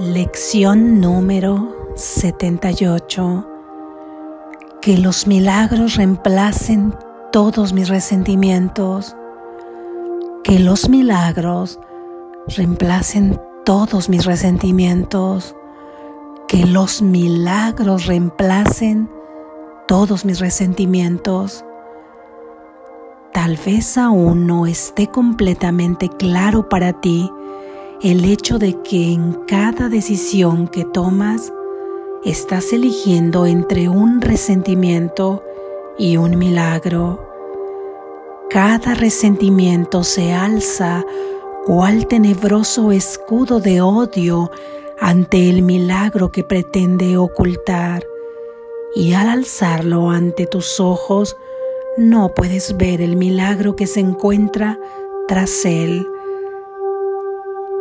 Lección 0.00 1.00
número 1.00 1.74
78. 1.96 3.48
Que 4.80 4.96
los 4.96 5.26
milagros 5.26 5.96
reemplacen 5.96 6.94
todos 7.32 7.72
mis 7.72 7.88
resentimientos. 7.88 9.16
Que 10.44 10.60
los 10.60 10.88
milagros 10.88 11.80
reemplacen 12.56 13.40
todos 13.64 14.08
mis 14.08 14.24
resentimientos. 14.24 15.56
Que 16.46 16.64
los 16.64 17.02
milagros 17.02 18.06
reemplacen 18.06 19.10
todos 19.88 20.24
mis 20.24 20.38
resentimientos. 20.38 21.64
Tal 23.34 23.56
vez 23.56 23.98
aún 23.98 24.46
no 24.46 24.64
esté 24.66 25.08
completamente 25.08 26.08
claro 26.08 26.68
para 26.68 26.92
ti 26.92 27.28
el 28.00 28.24
hecho 28.24 28.60
de 28.60 28.80
que 28.82 29.12
en 29.12 29.32
cada 29.48 29.88
decisión 29.88 30.68
que 30.68 30.84
tomas 30.84 31.52
estás 32.24 32.72
eligiendo 32.72 33.44
entre 33.44 33.88
un 33.88 34.20
resentimiento 34.20 35.42
y 35.98 36.16
un 36.16 36.38
milagro. 36.38 37.26
Cada 38.50 38.94
resentimiento 38.94 40.04
se 40.04 40.32
alza 40.32 41.04
cual 41.66 42.06
tenebroso 42.06 42.92
escudo 42.92 43.58
de 43.58 43.80
odio 43.80 44.52
ante 45.00 45.50
el 45.50 45.62
milagro 45.62 46.30
que 46.30 46.44
pretende 46.44 47.16
ocultar 47.16 48.06
y 48.94 49.12
al 49.14 49.28
alzarlo 49.28 50.10
ante 50.10 50.46
tus 50.46 50.78
ojos 50.78 51.36
no 51.96 52.32
puedes 52.32 52.76
ver 52.76 53.00
el 53.00 53.16
milagro 53.16 53.74
que 53.74 53.88
se 53.88 53.98
encuentra 53.98 54.78
tras 55.26 55.64
él 55.64 56.06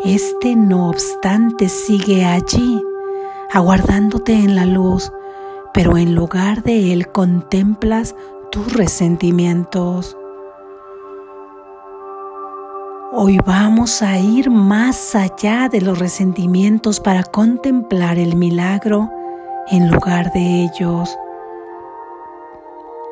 este 0.03 0.55
no 0.55 0.89
obstante 0.89 1.69
sigue 1.69 2.23
allí, 2.23 2.83
aguardándote 3.51 4.33
en 4.33 4.55
la 4.55 4.65
luz, 4.65 5.11
pero 5.73 5.97
en 5.97 6.13
lugar 6.13 6.61
de 6.63 6.93
él 6.93 7.07
contemplas 7.11 8.15
tus 8.51 8.73
resentimientos. 8.73 10.15
Hoy 13.11 13.39
vamos 13.43 14.03
a 14.03 14.19
ir 14.19 14.51
más 14.51 15.15
allá 15.15 15.69
de 15.69 15.81
los 15.81 15.97
resentimientos 15.97 16.99
para 16.99 17.23
contemplar 17.23 18.19
el 18.19 18.35
milagro 18.35 19.09
en 19.71 19.89
lugar 19.89 20.31
de 20.33 20.65
ellos. 20.65 21.17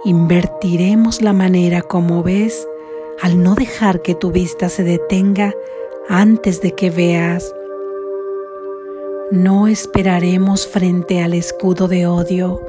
Invertiremos 0.04 1.24
la 1.24 1.34
manera 1.34 1.82
como 1.82 2.22
ves 2.22 2.68
al 3.24 3.42
no 3.42 3.56
dejar 3.56 4.02
que 4.04 4.14
tu 4.14 4.32
vista 4.32 4.70
se 4.70 4.84
detenga 4.84 5.54
antes 6.10 6.62
de 6.62 6.74
que 6.74 6.90
veas. 6.90 7.54
No 9.32 9.68
esperaremos 9.68 10.68
frente 10.68 11.22
al 11.22 11.34
escudo 11.34 11.88
de 11.88 12.08
odio, 12.08 12.62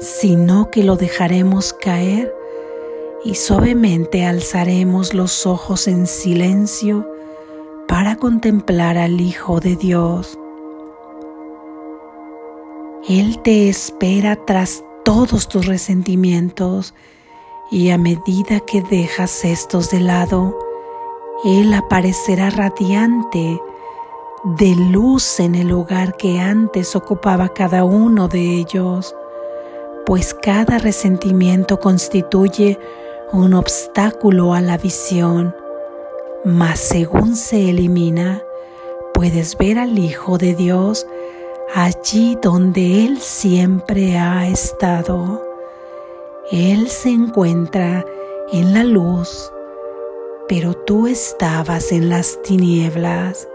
sino 0.00 0.70
que 0.70 0.82
lo 0.82 0.96
dejaremos 0.96 1.72
caer 1.72 2.34
y 3.24 3.34
suavemente 3.36 4.24
alzaremos 4.24 5.14
los 5.14 5.46
ojos 5.46 5.86
en 5.86 6.06
silencio 6.06 7.08
para 7.86 8.16
contemplar 8.16 8.98
al 8.98 9.20
Hijo 9.20 9.60
de 9.60 9.76
Dios. 9.76 10.38
Él 13.08 13.40
te 13.42 13.68
espera 13.68 14.36
tras 14.46 14.82
todos 15.04 15.48
tus 15.48 15.66
resentimientos 15.66 16.94
y 17.70 17.90
a 17.90 17.98
medida 17.98 18.60
que 18.60 18.82
dejas 18.82 19.44
estos 19.44 19.90
de 19.90 20.00
lado, 20.00 20.56
él 21.44 21.74
aparecerá 21.74 22.50
radiante 22.50 23.60
de 24.44 24.74
luz 24.76 25.40
en 25.40 25.56
el 25.56 25.68
lugar 25.68 26.16
que 26.16 26.38
antes 26.38 26.94
ocupaba 26.94 27.48
cada 27.48 27.84
uno 27.84 28.28
de 28.28 28.58
ellos, 28.58 29.14
pues 30.06 30.34
cada 30.34 30.78
resentimiento 30.78 31.80
constituye 31.80 32.78
un 33.32 33.54
obstáculo 33.54 34.54
a 34.54 34.60
la 34.60 34.78
visión, 34.78 35.54
mas 36.44 36.78
según 36.78 37.34
se 37.34 37.70
elimina, 37.70 38.42
puedes 39.12 39.56
ver 39.56 39.78
al 39.78 39.98
Hijo 39.98 40.38
de 40.38 40.54
Dios 40.54 41.06
allí 41.74 42.38
donde 42.40 43.04
Él 43.04 43.18
siempre 43.20 44.16
ha 44.16 44.46
estado. 44.46 45.42
Él 46.50 46.88
se 46.88 47.10
encuentra 47.10 48.04
en 48.52 48.74
la 48.74 48.84
luz 48.84 49.52
pero 50.54 50.74
tú 50.74 51.06
estabas 51.06 51.92
en 51.92 52.10
las 52.10 52.42
tinieblas. 52.42 53.48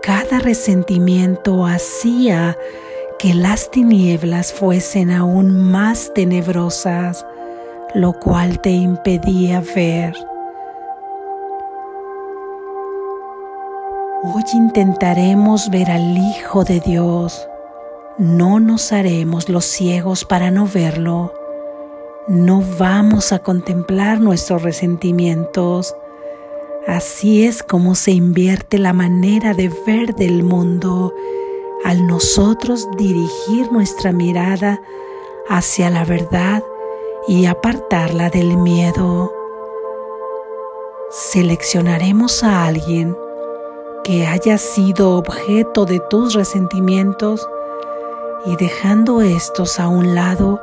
Cada 0.00 0.38
resentimiento 0.38 1.66
hacía 1.66 2.56
que 3.18 3.34
las 3.34 3.72
tinieblas 3.72 4.52
fuesen 4.52 5.10
aún 5.10 5.72
más 5.72 6.14
tenebrosas, 6.14 7.26
lo 7.92 8.12
cual 8.12 8.60
te 8.60 8.70
impedía 8.70 9.64
ver. 9.74 10.14
Hoy 14.22 14.44
intentaremos 14.54 15.70
ver 15.70 15.90
al 15.90 16.16
Hijo 16.16 16.62
de 16.62 16.78
Dios. 16.78 17.48
No 18.16 18.60
nos 18.60 18.92
haremos 18.92 19.48
los 19.48 19.64
ciegos 19.64 20.24
para 20.24 20.52
no 20.52 20.68
verlo 20.72 21.39
no 22.30 22.62
vamos 22.78 23.32
a 23.32 23.40
contemplar 23.40 24.20
nuestros 24.20 24.62
resentimientos. 24.62 25.96
Así 26.86 27.44
es 27.44 27.64
como 27.64 27.96
se 27.96 28.12
invierte 28.12 28.78
la 28.78 28.92
manera 28.92 29.52
de 29.52 29.68
ver 29.84 30.14
del 30.14 30.44
mundo 30.44 31.12
al 31.84 32.06
nosotros 32.06 32.88
dirigir 32.96 33.72
nuestra 33.72 34.12
mirada 34.12 34.80
hacia 35.48 35.90
la 35.90 36.04
verdad 36.04 36.62
y 37.26 37.46
apartarla 37.46 38.30
del 38.30 38.56
miedo. 38.56 39.32
Seleccionaremos 41.10 42.44
a 42.44 42.64
alguien 42.64 43.16
que 44.04 44.28
haya 44.28 44.56
sido 44.56 45.16
objeto 45.16 45.84
de 45.84 45.98
tus 45.98 46.34
resentimientos 46.34 47.44
y 48.46 48.54
dejando 48.54 49.20
estos 49.20 49.80
a 49.80 49.88
un 49.88 50.14
lado, 50.14 50.60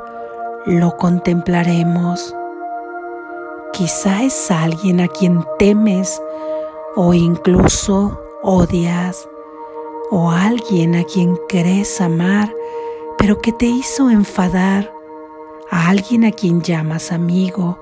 lo 0.68 0.98
contemplaremos. 0.98 2.36
Quizá 3.72 4.24
es 4.24 4.52
alguien 4.52 5.00
a 5.00 5.08
quien 5.08 5.46
temes 5.58 6.22
o 6.98 7.14
incluso 7.14 8.20
odias, 8.44 9.30
o 10.12 10.30
alguien 10.30 10.96
a 10.96 11.06
quien 11.06 11.40
querés 11.48 12.02
amar, 12.02 12.54
pero 13.18 13.40
que 13.40 13.54
te 13.54 13.66
hizo 13.66 14.10
enfadar, 14.10 14.92
a 15.72 15.88
alguien 15.90 16.26
a 16.26 16.32
quien 16.32 16.62
llamas 16.62 17.14
amigo, 17.14 17.80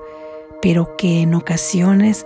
pero 0.62 0.96
que 0.96 1.22
en 1.22 1.34
ocasiones 1.34 2.24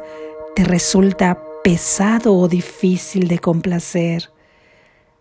te 0.55 0.65
resulta 0.65 1.43
pesado 1.65 2.37
o 2.37 2.49
difícil 2.49 3.29
de 3.29 3.39
complacer, 3.39 4.31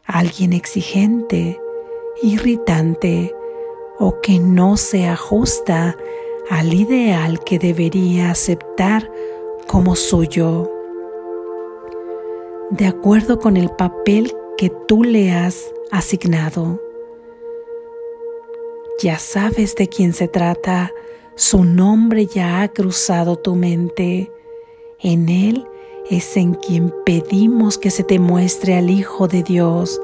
alguien 0.06 0.52
exigente, 0.52 1.60
irritante, 2.22 3.34
o 4.00 4.22
que 4.22 4.40
no 4.40 4.78
se 4.78 5.08
ajusta 5.08 5.98
al 6.50 6.74
ideal 6.74 7.44
que 7.44 7.60
debería 7.60 8.32
aceptar 8.32 9.12
como 9.68 9.96
suyo. 9.96 10.72
De 12.72 12.88
acuerdo 12.88 13.40
con 13.40 13.58
el 13.58 13.70
papel 13.70 14.34
que 14.58 14.70
tú 14.88 15.04
le 15.04 15.32
has 15.32 15.74
asignado. 15.92 16.82
Ya 19.02 19.20
sabes 19.20 19.76
de 19.76 19.88
quién 19.88 20.14
se 20.14 20.28
trata, 20.28 20.92
su 21.36 21.64
nombre 21.64 22.26
ya 22.26 22.62
ha 22.62 22.68
cruzado 22.68 23.38
tu 23.38 23.56
mente. 23.56 24.32
En 25.00 25.30
él 25.30 25.66
es 26.10 26.36
en 26.36 26.54
quien 26.54 26.94
pedimos 27.06 27.78
que 27.78 27.92
se 27.92 28.04
te 28.04 28.20
muestre 28.20 28.76
al 28.76 28.90
Hijo 28.90 29.28
de 29.28 29.44
Dios. 29.44 30.02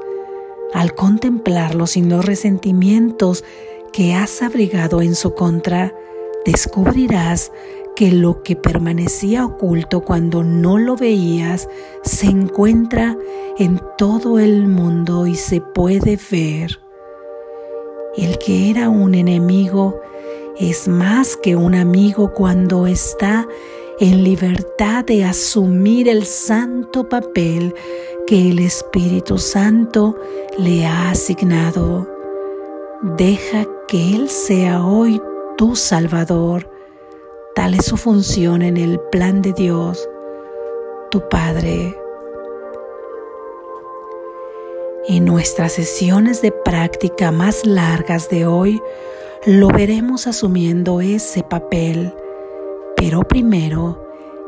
Al 0.72 0.94
contemplarlo 0.94 1.86
sin 1.86 2.08
los 2.08 2.24
resentimientos 2.24 3.44
que 3.92 4.14
has 4.14 4.42
abrigado 4.42 5.02
en 5.02 5.14
su 5.14 5.34
contra, 5.34 5.94
descubrirás 6.44 7.52
que 7.96 8.12
lo 8.12 8.42
que 8.42 8.54
permanecía 8.56 9.44
oculto 9.44 10.02
cuando 10.02 10.44
no 10.44 10.78
lo 10.78 10.96
veías 10.96 11.68
se 12.02 12.26
encuentra 12.26 13.16
en 13.58 13.80
todo 13.96 14.38
el 14.38 14.68
mundo 14.68 15.26
y 15.26 15.34
se 15.34 15.60
puede 15.60 16.18
ver. 16.30 16.78
El 18.16 18.38
que 18.38 18.70
era 18.70 18.90
un 18.90 19.14
enemigo 19.14 20.00
es 20.58 20.88
más 20.88 21.36
que 21.36 21.56
un 21.56 21.74
amigo 21.74 22.32
cuando 22.32 22.86
está 22.86 23.48
en 23.98 24.24
libertad 24.24 25.04
de 25.04 25.24
asumir 25.24 26.08
el 26.08 26.26
santo 26.26 27.08
papel 27.08 27.74
que 28.26 28.50
el 28.50 28.58
Espíritu 28.58 29.38
Santo 29.38 30.18
le 30.58 30.86
ha 30.86 31.10
asignado. 31.10 32.15
Deja 33.02 33.66
que 33.88 34.14
Él 34.16 34.30
sea 34.30 34.82
hoy 34.82 35.20
tu 35.58 35.76
Salvador. 35.76 36.70
Tal 37.54 37.74
es 37.74 37.84
su 37.84 37.98
función 37.98 38.62
en 38.62 38.78
el 38.78 38.98
plan 39.12 39.42
de 39.42 39.52
Dios, 39.52 40.08
tu 41.10 41.28
Padre. 41.28 41.94
En 45.08 45.26
nuestras 45.26 45.72
sesiones 45.72 46.40
de 46.40 46.52
práctica 46.52 47.30
más 47.30 47.66
largas 47.66 48.30
de 48.30 48.46
hoy, 48.46 48.80
lo 49.44 49.68
veremos 49.68 50.26
asumiendo 50.26 51.02
ese 51.02 51.42
papel, 51.42 52.14
pero 52.96 53.24
primero 53.24 54.02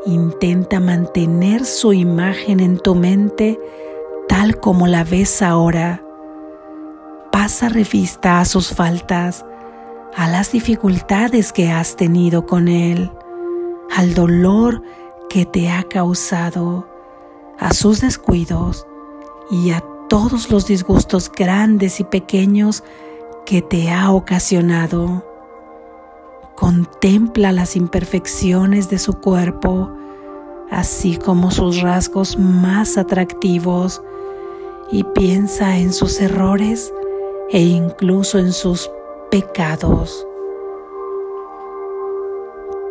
intenta 0.06 0.80
mantener 0.80 1.66
su 1.66 1.92
imagen 1.92 2.60
en 2.60 2.78
tu 2.78 2.94
mente 2.94 3.60
tal 4.26 4.58
como 4.58 4.86
la 4.86 5.04
ves 5.04 5.42
ahora. 5.42 6.07
Pasa 7.32 7.68
revista 7.68 8.40
a 8.40 8.44
sus 8.44 8.74
faltas, 8.74 9.44
a 10.16 10.28
las 10.28 10.52
dificultades 10.52 11.52
que 11.52 11.70
has 11.70 11.96
tenido 11.96 12.46
con 12.46 12.68
él, 12.68 13.12
al 13.94 14.14
dolor 14.14 14.82
que 15.28 15.44
te 15.44 15.70
ha 15.70 15.82
causado, 15.82 16.88
a 17.58 17.72
sus 17.74 18.00
descuidos 18.00 18.86
y 19.50 19.70
a 19.70 19.82
todos 20.08 20.50
los 20.50 20.66
disgustos 20.66 21.30
grandes 21.30 22.00
y 22.00 22.04
pequeños 22.04 22.82
que 23.44 23.62
te 23.62 23.90
ha 23.90 24.10
ocasionado. 24.10 25.24
Contempla 26.56 27.52
las 27.52 27.76
imperfecciones 27.76 28.90
de 28.90 28.98
su 28.98 29.14
cuerpo, 29.14 29.92
así 30.70 31.16
como 31.16 31.50
sus 31.50 31.80
rasgos 31.80 32.38
más 32.38 32.98
atractivos, 32.98 34.02
y 34.90 35.04
piensa 35.04 35.78
en 35.78 35.92
sus 35.92 36.20
errores 36.20 36.92
e 37.50 37.60
incluso 37.60 38.38
en 38.38 38.52
sus 38.52 38.90
pecados. 39.30 40.26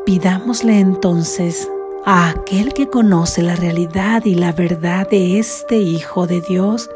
Pidámosle 0.06 0.80
entonces 0.80 1.69
a 2.06 2.30
aquel 2.30 2.74
que 2.74 2.88
conoce 2.88 3.42
la 3.44 3.56
realidad 3.56 4.24
y 4.25 4.36
la 4.36 4.54
verdad 4.54 5.09
de 5.09 5.39
este 5.39 5.77
Hijo 5.77 6.27
de 6.27 6.42
Dios, 6.42 6.89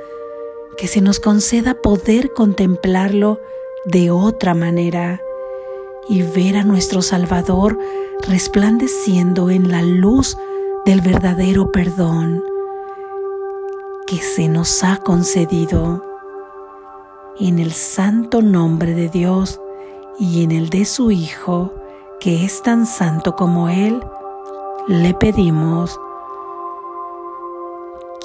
que 0.77 0.87
se 0.87 1.01
nos 1.01 1.19
conceda 1.19 1.73
poder 1.73 2.33
contemplarlo 2.33 3.39
de 3.85 4.11
otra 4.11 4.53
manera 4.53 5.21
y 6.07 6.23
ver 6.23 6.57
a 6.57 6.63
nuestro 6.63 7.01
Salvador 7.01 7.77
resplandeciendo 8.27 9.49
en 9.49 9.69
la 9.69 9.81
luz 9.81 10.37
del 10.85 11.01
verdadero 11.01 11.71
perdón 11.71 12.43
que 14.07 14.17
se 14.17 14.47
nos 14.47 14.83
ha 14.83 14.97
concedido. 14.97 16.10
En 17.43 17.57
el 17.57 17.71
santo 17.71 18.43
nombre 18.43 18.93
de 18.93 19.09
Dios 19.09 19.59
y 20.19 20.43
en 20.43 20.51
el 20.51 20.69
de 20.69 20.85
su 20.85 21.09
Hijo, 21.09 21.73
que 22.19 22.45
es 22.45 22.61
tan 22.61 22.85
santo 22.85 23.35
como 23.35 23.67
Él, 23.67 23.99
le 24.87 25.15
pedimos, 25.15 25.99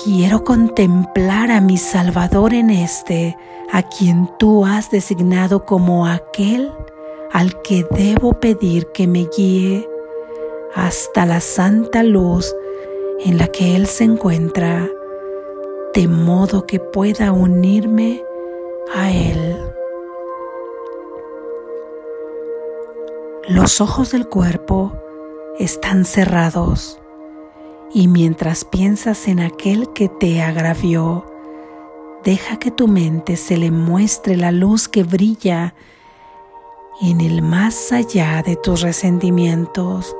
quiero 0.05 0.45
contemplar 0.45 1.51
a 1.51 1.63
mi 1.63 1.79
Salvador 1.79 2.53
en 2.53 2.69
este, 2.69 3.39
a 3.73 3.85
quien 3.85 4.29
tú 4.39 4.67
has 4.67 4.91
designado 4.91 5.65
como 5.65 6.07
aquel 6.07 6.71
al 7.33 7.63
que 7.63 7.87
debo 7.93 8.35
pedir 8.35 8.89
que 8.93 9.07
me 9.07 9.27
guíe 9.35 9.89
hasta 10.75 11.25
la 11.25 11.41
santa 11.41 12.03
luz 12.03 12.55
en 13.21 13.39
la 13.39 13.49
que 13.49 13.77
Él 13.77 13.87
se 13.87 14.05
encuentra 14.05 14.87
de 15.95 16.07
modo 16.07 16.67
que 16.67 16.81
pueda 16.81 17.33
unirme 17.33 18.26
a 18.95 19.11
Él. 19.11 19.57
Los 23.49 23.81
ojos 23.81 24.13
del 24.13 24.29
cuerpo 24.29 24.93
están 25.59 26.05
cerrados 26.05 26.99
y 27.93 28.09
mientras 28.09 28.65
piensas 28.65 29.29
en 29.29 29.41
aquel 29.41 29.93
que 29.93 30.09
te 30.09 30.43
agravió, 30.43 31.25
deja 32.25 32.59
que 32.59 32.71
tu 32.71 32.89
mente 32.89 33.37
se 33.37 33.57
le 33.57 33.71
muestre 33.71 34.37
la 34.37 34.51
luz 34.51 34.89
que 34.89 35.05
brilla 35.05 35.75
en 37.01 37.21
el 37.21 37.43
más 37.43 37.93
allá 37.93 38.43
de 38.45 38.57
tus 38.57 38.81
resentimientos. 38.81 40.17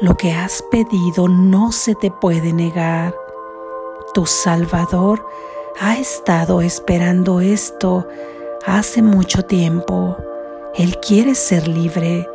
Lo 0.00 0.16
que 0.16 0.32
has 0.32 0.62
pedido 0.70 1.28
no 1.28 1.72
se 1.72 1.94
te 1.94 2.10
puede 2.10 2.52
negar 2.52 3.14
tu 4.12 4.26
Salvador 4.26 5.26
ha 5.78 5.98
estado 5.98 6.62
esperando 6.62 7.40
esto 7.40 8.08
hace 8.64 9.02
mucho 9.02 9.42
tiempo. 9.42 10.16
Él 10.74 10.98
quiere 11.00 11.34
ser 11.34 11.68
libre 11.68 12.28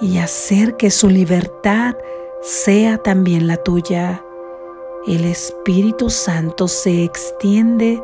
y 0.00 0.18
hacer 0.18 0.76
que 0.76 0.90
su 0.90 1.08
libertad 1.08 1.96
sea 2.42 2.98
también 2.98 3.46
la 3.46 3.58
tuya. 3.58 4.24
El 5.06 5.24
Espíritu 5.24 6.10
Santo 6.10 6.68
se 6.68 7.04
extiende 7.04 8.02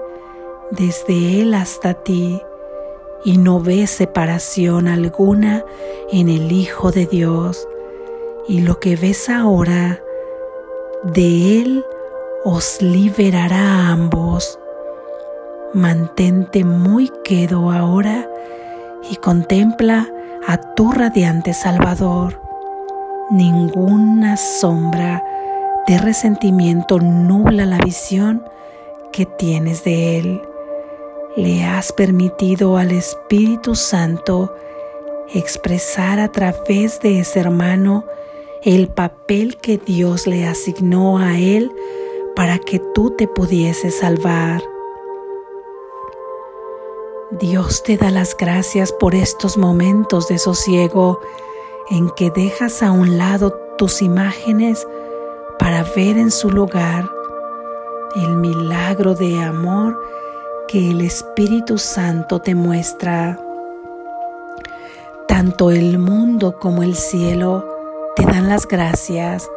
desde 0.70 1.40
Él 1.40 1.54
hasta 1.54 1.94
ti 1.94 2.42
y 3.24 3.38
no 3.38 3.60
ve 3.60 3.86
separación 3.86 4.88
alguna 4.88 5.64
en 6.10 6.28
el 6.28 6.52
Hijo 6.52 6.90
de 6.90 7.06
Dios. 7.06 7.66
Y 8.48 8.60
lo 8.60 8.78
que 8.78 8.96
ves 8.96 9.28
ahora 9.28 10.02
de 11.02 11.60
Él 11.60 11.84
os 12.44 12.80
liberará 12.80 13.58
a 13.58 13.88
ambos. 13.88 14.58
Mantente 15.74 16.64
muy 16.64 17.10
quedo 17.24 17.70
ahora 17.70 18.28
y 19.10 19.16
contempla 19.16 20.08
a 20.46 20.58
tu 20.74 20.92
radiante 20.92 21.52
Salvador. 21.52 22.40
Ninguna 23.30 24.36
sombra 24.36 25.22
de 25.86 25.98
resentimiento 25.98 26.98
nubla 26.98 27.66
la 27.66 27.78
visión 27.78 28.44
que 29.12 29.26
tienes 29.26 29.84
de 29.84 30.18
Él. 30.18 30.42
Le 31.36 31.64
has 31.64 31.92
permitido 31.92 32.78
al 32.78 32.92
Espíritu 32.92 33.74
Santo 33.74 34.54
expresar 35.34 36.20
a 36.20 36.28
través 36.28 37.00
de 37.00 37.20
ese 37.20 37.40
hermano 37.40 38.04
el 38.62 38.88
papel 38.88 39.56
que 39.56 39.78
Dios 39.78 40.26
le 40.26 40.46
asignó 40.46 41.18
a 41.18 41.38
Él 41.38 41.70
para 42.34 42.58
que 42.58 42.80
tú 42.94 43.10
te 43.10 43.26
pudieses 43.26 43.98
salvar. 43.98 44.62
Dios 47.32 47.82
te 47.82 47.96
da 47.96 48.12
las 48.12 48.36
gracias 48.36 48.92
por 48.92 49.16
estos 49.16 49.56
momentos 49.56 50.28
de 50.28 50.38
sosiego 50.38 51.18
en 51.90 52.08
que 52.10 52.30
dejas 52.30 52.84
a 52.84 52.92
un 52.92 53.18
lado 53.18 53.52
tus 53.76 54.00
imágenes 54.00 54.86
para 55.58 55.82
ver 55.82 56.18
en 56.18 56.30
su 56.30 56.50
lugar 56.50 57.10
el 58.14 58.36
milagro 58.36 59.16
de 59.16 59.42
amor 59.42 60.00
que 60.68 60.92
el 60.92 61.00
Espíritu 61.00 61.78
Santo 61.78 62.38
te 62.38 62.54
muestra. 62.54 63.40
Tanto 65.26 65.72
el 65.72 65.98
mundo 65.98 66.60
como 66.60 66.84
el 66.84 66.94
cielo 66.94 67.66
te 68.14 68.24
dan 68.24 68.48
las 68.48 68.68
gracias 68.68 69.50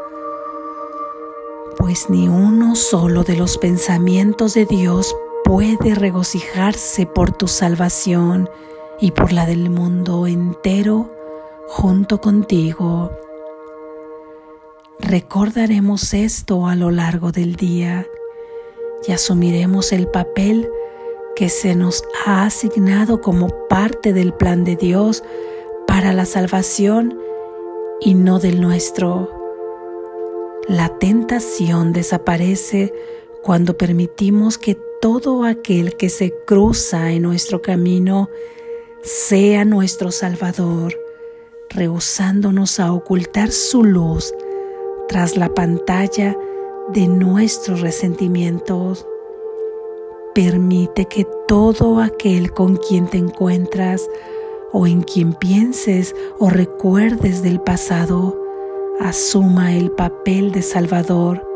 pues 1.77 2.09
ni 2.09 2.27
uno 2.27 2.75
solo 2.75 3.23
de 3.23 3.37
los 3.37 3.57
pensamientos 3.57 4.53
de 4.53 4.65
Dios 4.65 5.15
puede 5.49 5.95
regocijarse 5.95 7.07
por 7.07 7.31
tu 7.31 7.47
salvación 7.47 8.47
y 9.01 9.09
por 9.09 9.33
la 9.33 9.47
del 9.47 9.71
mundo 9.71 10.27
entero 10.27 11.11
junto 11.67 12.21
contigo. 12.21 13.09
Recordaremos 14.99 16.13
esto 16.13 16.67
a 16.67 16.75
lo 16.75 16.91
largo 16.91 17.31
del 17.31 17.55
día 17.55 18.05
y 19.07 19.11
asumiremos 19.11 19.91
el 19.91 20.07
papel 20.07 20.69
que 21.35 21.49
se 21.49 21.73
nos 21.73 22.03
ha 22.27 22.45
asignado 22.45 23.19
como 23.19 23.49
parte 23.69 24.13
del 24.13 24.35
plan 24.35 24.63
de 24.63 24.75
Dios 24.75 25.23
para 25.87 26.13
la 26.13 26.25
salvación 26.25 27.19
y 28.01 28.13
no 28.13 28.37
del 28.37 28.61
nuestro. 28.61 29.31
La 30.67 30.99
tentación 30.99 31.91
desaparece 31.91 32.93
cuando 33.41 33.77
permitimos 33.77 34.59
que 34.59 34.77
todo 35.01 35.45
aquel 35.45 35.95
que 35.95 36.09
se 36.09 36.33
cruza 36.45 37.11
en 37.11 37.23
nuestro 37.23 37.61
camino 37.61 38.29
sea 39.01 39.63
nuestro 39.63 40.11
Salvador, 40.11 40.93
rehusándonos 41.69 42.79
a 42.79 42.91
ocultar 42.91 43.51
su 43.51 43.83
luz 43.83 44.33
tras 45.07 45.37
la 45.37 45.53
pantalla 45.53 46.37
de 46.89 47.07
nuestros 47.07 47.81
resentimientos. 47.81 49.07
Permite 50.35 51.05
que 51.05 51.25
todo 51.47 51.99
aquel 51.99 52.51
con 52.51 52.75
quien 52.75 53.07
te 53.07 53.17
encuentras 53.17 54.09
o 54.73 54.85
en 54.85 55.01
quien 55.01 55.33
pienses 55.33 56.15
o 56.39 56.49
recuerdes 56.49 57.41
del 57.41 57.61
pasado 57.61 58.37
asuma 58.99 59.73
el 59.73 59.91
papel 59.91 60.51
de 60.51 60.61
Salvador 60.61 61.48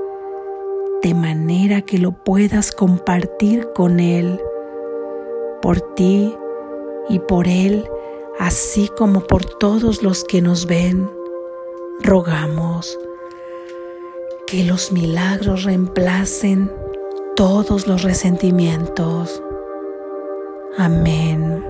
de 1.03 1.13
manera 1.13 1.81
que 1.81 1.97
lo 1.97 2.13
puedas 2.13 2.71
compartir 2.71 3.67
con 3.75 3.99
Él, 3.99 4.39
por 5.61 5.81
ti 5.95 6.33
y 7.09 7.19
por 7.19 7.49
Él, 7.49 7.85
así 8.39 8.89
como 8.97 9.19
por 9.19 9.43
todos 9.43 10.01
los 10.01 10.23
que 10.23 10.41
nos 10.41 10.65
ven. 10.65 11.11
Rogamos 12.01 12.97
que 14.47 14.63
los 14.63 14.93
milagros 14.93 15.65
reemplacen 15.65 16.71
todos 17.35 17.85
los 17.85 18.03
resentimientos. 18.03 19.43
Amén. 20.77 21.65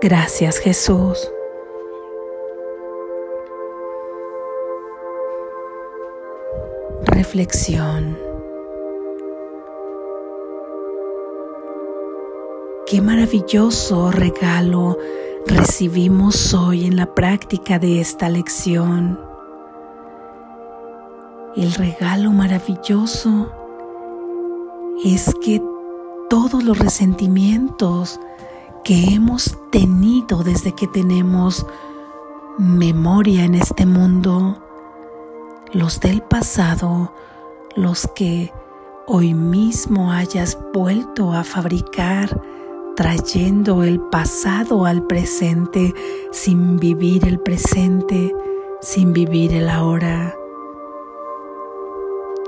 Gracias 0.00 0.58
Jesús. 0.58 1.30
Reflexión. 7.32 8.18
Qué 12.88 13.00
maravilloso 13.00 14.10
regalo 14.10 14.98
recibimos 15.46 16.52
hoy 16.54 16.86
en 16.86 16.96
la 16.96 17.14
práctica 17.14 17.78
de 17.78 18.00
esta 18.00 18.28
lección. 18.28 19.20
El 21.54 21.72
regalo 21.74 22.32
maravilloso 22.32 23.52
es 25.04 25.32
que 25.40 25.62
todos 26.28 26.64
los 26.64 26.80
resentimientos 26.80 28.18
que 28.82 29.14
hemos 29.14 29.56
tenido 29.70 30.42
desde 30.42 30.72
que 30.72 30.88
tenemos 30.88 31.64
memoria 32.58 33.44
en 33.44 33.54
este 33.54 33.86
mundo, 33.86 34.60
los 35.72 36.00
del 36.00 36.22
pasado, 36.22 37.12
los 37.76 38.08
que 38.14 38.52
hoy 39.06 39.34
mismo 39.34 40.12
hayas 40.12 40.58
vuelto 40.72 41.32
a 41.32 41.44
fabricar, 41.44 42.40
trayendo 42.96 43.84
el 43.84 44.00
pasado 44.00 44.84
al 44.84 45.06
presente 45.06 45.94
sin 46.32 46.78
vivir 46.78 47.26
el 47.26 47.38
presente, 47.38 48.34
sin 48.80 49.12
vivir 49.12 49.54
el 49.54 49.68
ahora. 49.68 50.34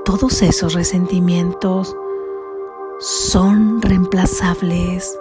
Todos 0.05 0.41
esos 0.41 0.73
resentimientos 0.73 1.95
son 2.99 3.81
reemplazables. 3.81 5.17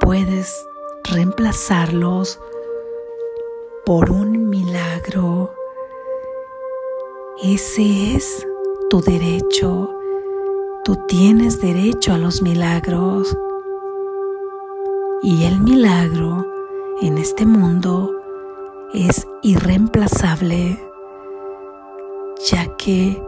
Puedes 0.00 0.66
reemplazarlos 1.04 2.40
por 3.84 4.10
un 4.10 4.48
milagro. 4.48 5.57
Ese 7.42 8.16
es 8.16 8.46
tu 8.90 9.00
derecho 9.00 9.98
Tú 10.88 10.96
tienes 11.06 11.60
derecho 11.60 12.14
a 12.14 12.16
los 12.16 12.40
milagros. 12.40 13.36
Y 15.20 15.44
el 15.44 15.60
milagro 15.60 16.46
en 17.02 17.18
este 17.18 17.44
mundo 17.44 18.10
es 18.94 19.28
irreemplazable, 19.42 20.82
ya 22.50 22.74
que 22.78 23.22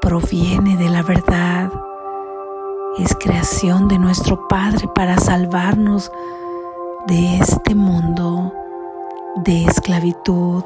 proviene 0.00 0.78
de 0.78 0.88
la 0.88 1.02
verdad, 1.02 1.70
es 2.96 3.14
creación 3.20 3.86
de 3.88 3.98
nuestro 3.98 4.48
Padre 4.48 4.88
para 4.94 5.18
salvarnos 5.18 6.10
de 7.06 7.36
este 7.36 7.74
mundo 7.74 8.50
de 9.44 9.66
esclavitud. 9.66 10.64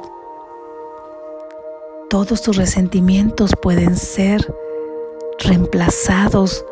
Todos 2.10 2.40
tus 2.40 2.56
resentimientos 2.56 3.52
pueden 3.60 3.94
ser 3.94 4.54
reemplazados 5.40 6.64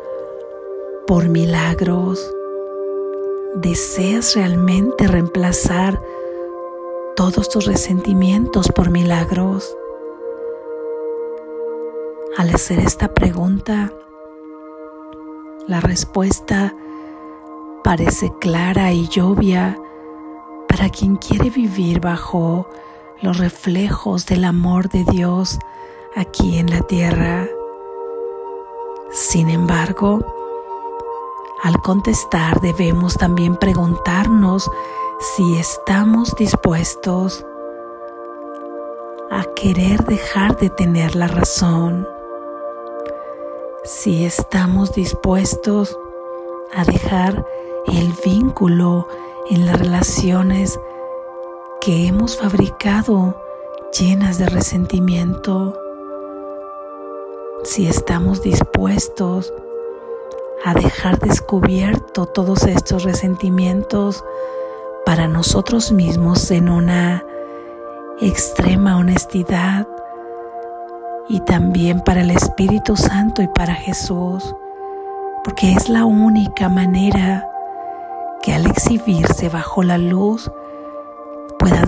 por 1.05 1.29
milagros. 1.29 2.33
¿Deseas 3.53 4.33
realmente 4.33 5.05
reemplazar 5.07 6.01
todos 7.15 7.49
tus 7.49 7.67
resentimientos 7.67 8.69
por 8.69 8.89
milagros? 8.89 9.77
Al 12.35 12.49
hacer 12.49 12.79
esta 12.79 13.13
pregunta, 13.13 13.93
la 15.67 15.81
respuesta 15.81 16.75
parece 17.83 18.33
clara 18.39 18.91
y 18.91 19.07
obvia 19.21 19.77
para 20.67 20.89
quien 20.89 21.15
quiere 21.15 21.51
vivir 21.51 21.99
bajo 21.99 22.67
los 23.21 23.37
reflejos 23.37 24.25
del 24.25 24.45
amor 24.45 24.89
de 24.89 25.03
Dios 25.03 25.59
aquí 26.15 26.57
en 26.57 26.69
la 26.69 26.81
tierra. 26.81 27.47
Sin 29.11 29.49
embargo, 29.49 30.19
al 31.63 31.81
contestar 31.81 32.61
debemos 32.61 33.15
también 33.15 33.55
preguntarnos 33.55 34.69
si 35.19 35.57
estamos 35.57 36.35
dispuestos 36.35 37.43
a 39.31 39.43
querer 39.55 40.05
dejar 40.05 40.57
de 40.57 40.69
tener 40.69 41.15
la 41.15 41.27
razón, 41.27 42.07
si 43.83 44.25
estamos 44.25 44.93
dispuestos 44.93 45.97
a 46.73 46.83
dejar 46.83 47.45
el 47.87 48.13
vínculo 48.23 49.07
en 49.49 49.65
las 49.65 49.79
relaciones 49.79 50.79
que 51.81 52.07
hemos 52.07 52.37
fabricado 52.37 53.41
llenas 53.97 54.37
de 54.37 54.47
resentimiento. 54.47 55.79
Si 57.63 57.87
estamos 57.87 58.41
dispuestos 58.41 59.53
a 60.63 60.73
dejar 60.73 61.19
descubierto 61.19 62.25
todos 62.25 62.63
estos 62.63 63.03
resentimientos 63.03 64.23
para 65.05 65.27
nosotros 65.27 65.91
mismos 65.91 66.51
en 66.51 66.69
una 66.69 67.23
extrema 68.19 68.97
honestidad 68.97 69.87
y 71.29 71.39
también 71.41 72.01
para 72.01 72.21
el 72.21 72.31
Espíritu 72.31 72.95
Santo 72.95 73.41
y 73.41 73.47
para 73.47 73.75
Jesús, 73.75 74.55
porque 75.43 75.73
es 75.73 75.89
la 75.89 76.05
única 76.05 76.69
manera 76.69 77.49
que 78.41 78.53
al 78.53 78.65
exhibirse 78.65 79.49
bajo 79.49 79.83
la 79.83 79.97
luz 79.97 80.51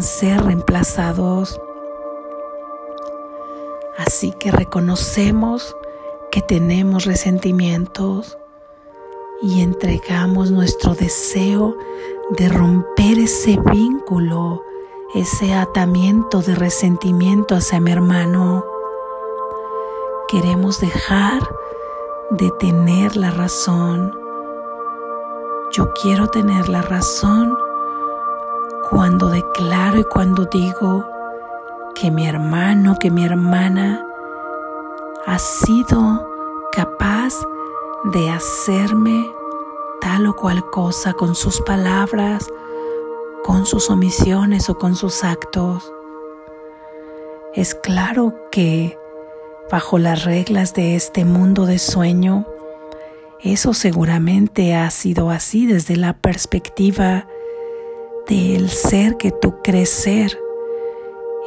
ser 0.03 0.43
reemplazados 0.43 1.59
Así 3.99 4.31
que 4.31 4.49
reconocemos 4.49 5.75
que 6.31 6.41
tenemos 6.41 7.03
resentimientos 7.03 8.37
y 9.41 9.61
entregamos 9.61 10.51
nuestro 10.51 10.95
deseo 10.95 11.75
de 12.29 12.47
romper 12.47 13.19
ese 13.19 13.59
vínculo, 13.71 14.63
ese 15.13 15.53
atamiento 15.53 16.41
de 16.41 16.55
resentimiento 16.55 17.55
hacia 17.55 17.81
mi 17.81 17.91
hermano. 17.91 18.63
Queremos 20.29 20.79
dejar 20.79 21.41
de 22.31 22.51
tener 22.51 23.17
la 23.17 23.31
razón. 23.31 24.17
Yo 25.71 25.91
quiero 26.01 26.29
tener 26.29 26.69
la 26.69 26.81
razón 26.83 27.57
cuando 28.89 29.29
declaro 29.29 29.99
y 29.99 30.03
cuando 30.03 30.45
digo, 30.45 31.05
que 31.99 32.11
mi 32.11 32.27
hermano, 32.27 32.95
que 32.99 33.11
mi 33.11 33.25
hermana 33.25 34.05
ha 35.25 35.37
sido 35.37 36.25
capaz 36.71 37.33
de 38.05 38.29
hacerme 38.29 39.29
tal 39.99 40.27
o 40.27 40.35
cual 40.35 40.63
cosa 40.71 41.13
con 41.13 41.35
sus 41.35 41.61
palabras, 41.61 42.47
con 43.43 43.65
sus 43.65 43.89
omisiones 43.89 44.69
o 44.69 44.77
con 44.77 44.95
sus 44.95 45.23
actos. 45.25 45.91
Es 47.53 47.75
claro 47.75 48.33
que 48.49 48.97
bajo 49.69 49.99
las 49.99 50.23
reglas 50.23 50.73
de 50.73 50.95
este 50.95 51.25
mundo 51.25 51.65
de 51.65 51.79
sueño, 51.79 52.45
eso 53.41 53.73
seguramente 53.73 54.73
ha 54.73 54.89
sido 54.89 55.31
así 55.31 55.65
desde 55.65 55.97
la 55.97 56.13
perspectiva 56.13 57.27
del 58.29 58.69
ser 58.69 59.17
que 59.17 59.31
tú 59.31 59.55
crees 59.63 59.89
ser 59.89 60.39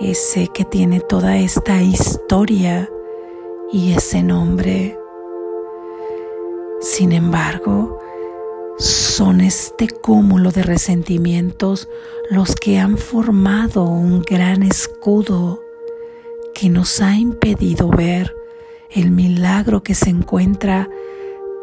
ese 0.01 0.49
que 0.49 0.65
tiene 0.65 0.99
toda 1.01 1.39
esta 1.39 1.81
historia 1.81 2.91
y 3.73 3.93
ese 3.93 4.25
nombre. 4.25 4.99
Sin 6.81 7.13
embargo, 7.13 8.01
son 8.79 9.41
este 9.41 9.89
cúmulo 9.89 10.51
de 10.51 10.65
resentimientos 10.65 11.89
los 12.31 12.57
que 12.57 12.79
han 12.79 12.99
formado 12.99 13.85
un 13.85 14.23
gran 14.23 14.65
escudo 14.65 15.63
que 16.53 16.69
nos 16.69 17.01
ha 17.01 17.17
impedido 17.17 17.89
ver 17.89 18.35
el 18.91 19.13
milagro 19.13 19.85
que 19.85 19.95
se 19.95 20.11
encuentra 20.11 20.91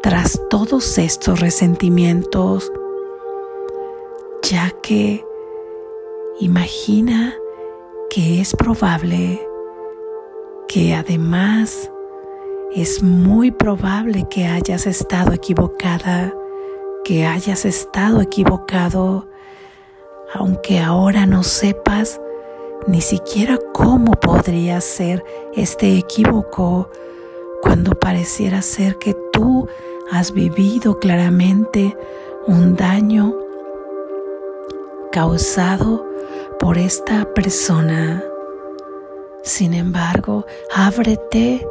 tras 0.02 0.40
todos 0.48 0.96
estos 0.96 1.40
resentimientos, 1.40 2.72
ya 4.42 4.70
que 4.82 5.24
imagina 6.40 7.34
que 8.08 8.40
es 8.40 8.54
probable 8.54 9.40
que 10.68 10.94
además 10.94 11.90
es 12.74 13.02
muy 13.02 13.50
probable 13.50 14.26
que 14.30 14.46
hayas 14.46 14.86
estado 14.86 15.32
equivocada, 15.32 16.32
que 17.04 17.26
hayas 17.26 17.64
estado 17.64 18.20
equivocado, 18.20 19.28
aunque 20.32 20.78
ahora 20.78 21.26
no 21.26 21.42
sepas 21.42 22.20
ni 22.86 23.00
siquiera 23.00 23.58
cómo 23.74 24.12
podría 24.12 24.80
ser 24.80 25.24
este 25.54 25.98
equívoco 25.98 26.88
cuando 27.62 27.98
pareciera 27.98 28.62
ser 28.62 28.96
que 28.96 29.14
tú 29.32 29.68
has 30.10 30.32
vivido 30.32 30.98
claramente 30.98 31.96
un 32.46 32.76
daño 32.76 33.49
causado 35.10 36.06
por 36.58 36.78
esta 36.78 37.24
persona. 37.34 38.22
Sin 39.42 39.74
embargo, 39.74 40.46
ábrete 40.74 41.66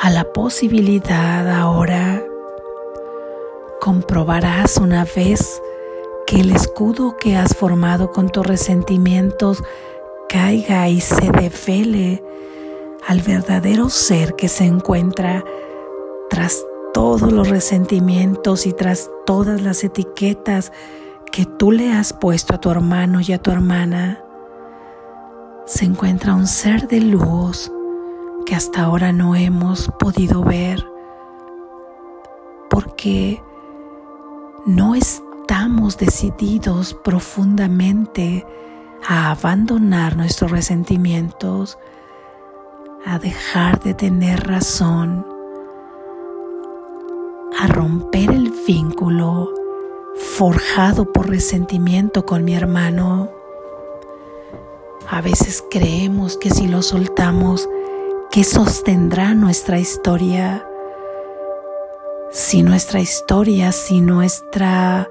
a 0.00 0.10
la 0.10 0.24
posibilidad 0.32 1.48
ahora. 1.50 2.24
Comprobarás 3.80 4.78
una 4.78 5.04
vez 5.04 5.60
que 6.26 6.40
el 6.40 6.52
escudo 6.52 7.16
que 7.18 7.36
has 7.36 7.54
formado 7.54 8.12
con 8.12 8.30
tus 8.30 8.46
resentimientos 8.46 9.62
caiga 10.28 10.88
y 10.88 11.00
se 11.00 11.30
devele 11.32 12.22
al 13.06 13.20
verdadero 13.20 13.90
ser 13.90 14.36
que 14.36 14.48
se 14.48 14.64
encuentra 14.64 15.44
tras 16.28 16.64
todos 16.94 17.32
los 17.32 17.48
resentimientos 17.48 18.66
y 18.66 18.72
tras 18.72 19.10
todas 19.26 19.60
las 19.60 19.84
etiquetas 19.84 20.72
que 21.30 21.46
tú 21.46 21.70
le 21.70 21.92
has 21.92 22.12
puesto 22.12 22.54
a 22.54 22.58
tu 22.58 22.70
hermano 22.70 23.20
y 23.20 23.32
a 23.32 23.38
tu 23.38 23.50
hermana, 23.50 24.20
se 25.66 25.84
encuentra 25.84 26.34
un 26.34 26.46
ser 26.46 26.88
de 26.88 27.00
luz 27.00 27.70
que 28.46 28.56
hasta 28.56 28.82
ahora 28.82 29.12
no 29.12 29.36
hemos 29.36 29.88
podido 29.98 30.42
ver 30.42 30.84
porque 32.68 33.40
no 34.66 34.94
estamos 34.94 35.96
decididos 35.96 36.94
profundamente 36.94 38.44
a 39.06 39.30
abandonar 39.30 40.16
nuestros 40.16 40.50
resentimientos, 40.50 41.78
a 43.06 43.18
dejar 43.18 43.80
de 43.80 43.94
tener 43.94 44.46
razón, 44.46 45.24
a 47.58 47.66
romper 47.68 48.30
el 48.30 48.52
vínculo 48.66 49.59
forjado 50.16 51.12
por 51.12 51.28
resentimiento 51.28 52.24
con 52.26 52.44
mi 52.44 52.54
hermano. 52.54 53.30
A 55.08 55.20
veces 55.20 55.64
creemos 55.70 56.36
que 56.36 56.50
si 56.50 56.68
lo 56.68 56.82
soltamos, 56.82 57.68
que 58.30 58.44
sostendrá 58.44 59.34
nuestra 59.34 59.78
historia. 59.78 60.66
Si 62.30 62.62
nuestra 62.62 63.00
historia, 63.00 63.72
si 63.72 64.00
nuestra 64.00 65.10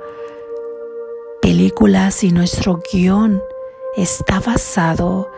película, 1.42 2.12
si 2.12 2.32
nuestro 2.32 2.80
guion 2.92 3.44
está 3.98 4.40
basado 4.40 5.30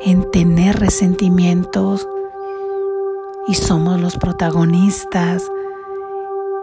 en 0.00 0.30
tener 0.30 0.80
resentimientos 0.80 2.08
y 3.46 3.54
somos 3.54 4.00
los 4.00 4.16
protagonistas 4.16 5.50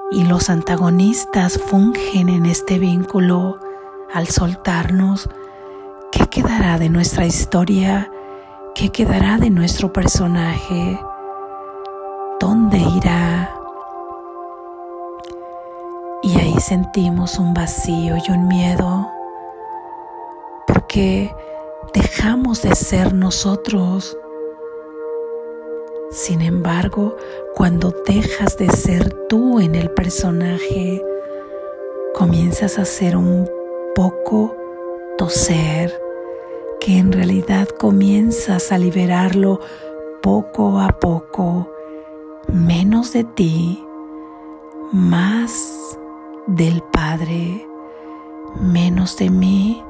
y 0.10 0.24
los 0.24 0.50
antagonistas 0.50 1.58
fungen 1.58 2.30
en 2.30 2.46
este 2.46 2.80
vínculo 2.80 3.60
al 4.14 4.28
soltarnos, 4.28 5.30
¿qué 6.12 6.28
quedará 6.28 6.78
de 6.78 6.90
nuestra 6.90 7.26
historia? 7.26 8.10
¿Qué 8.74 8.90
quedará 8.90 9.38
de 9.38 9.50
nuestro 9.50 9.92
personaje? 9.92 11.00
¿Dónde 12.40 12.78
irá? 12.78 13.54
Y 16.24 16.40
ahí 16.40 16.56
sentimos 16.60 17.38
un 17.38 17.54
vacío 17.54 18.16
y 18.18 18.32
un 18.32 18.48
miedo, 18.48 19.10
porque 20.68 21.36
dejamos 21.94 22.62
de 22.62 22.76
ser 22.76 23.14
nosotros 23.14 24.18
sin 26.10 26.42
embargo, 26.42 27.18
cuando 27.54 27.94
dejas 28.06 28.58
de 28.58 28.70
ser 28.70 29.14
tú 29.28 29.60
en 29.60 29.76
el 29.76 29.92
personaje, 29.92 31.04
comienzas 32.16 32.80
a 32.80 32.86
ser 32.86 33.18
un 33.18 33.50
poco 33.94 34.56
tu 35.18 35.30
ser, 35.30 35.94
que 36.80 36.98
en 36.98 37.12
realidad 37.12 37.68
comienzas 37.68 38.72
a 38.72 38.78
liberarlo 38.78 39.60
poco 40.22 40.80
a 40.80 40.88
poco, 41.00 41.70
menos 42.48 43.12
de 43.12 43.26
ti, 43.26 43.84
más 44.94 46.00
del 46.48 46.82
Padre, 46.94 47.68
menos 48.62 49.18
de 49.18 49.30
mí 49.30 49.84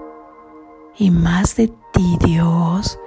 y 0.97 1.12
más 1.12 1.56
de 1.56 1.67
ti, 1.93 2.17
Dios. 2.25 2.99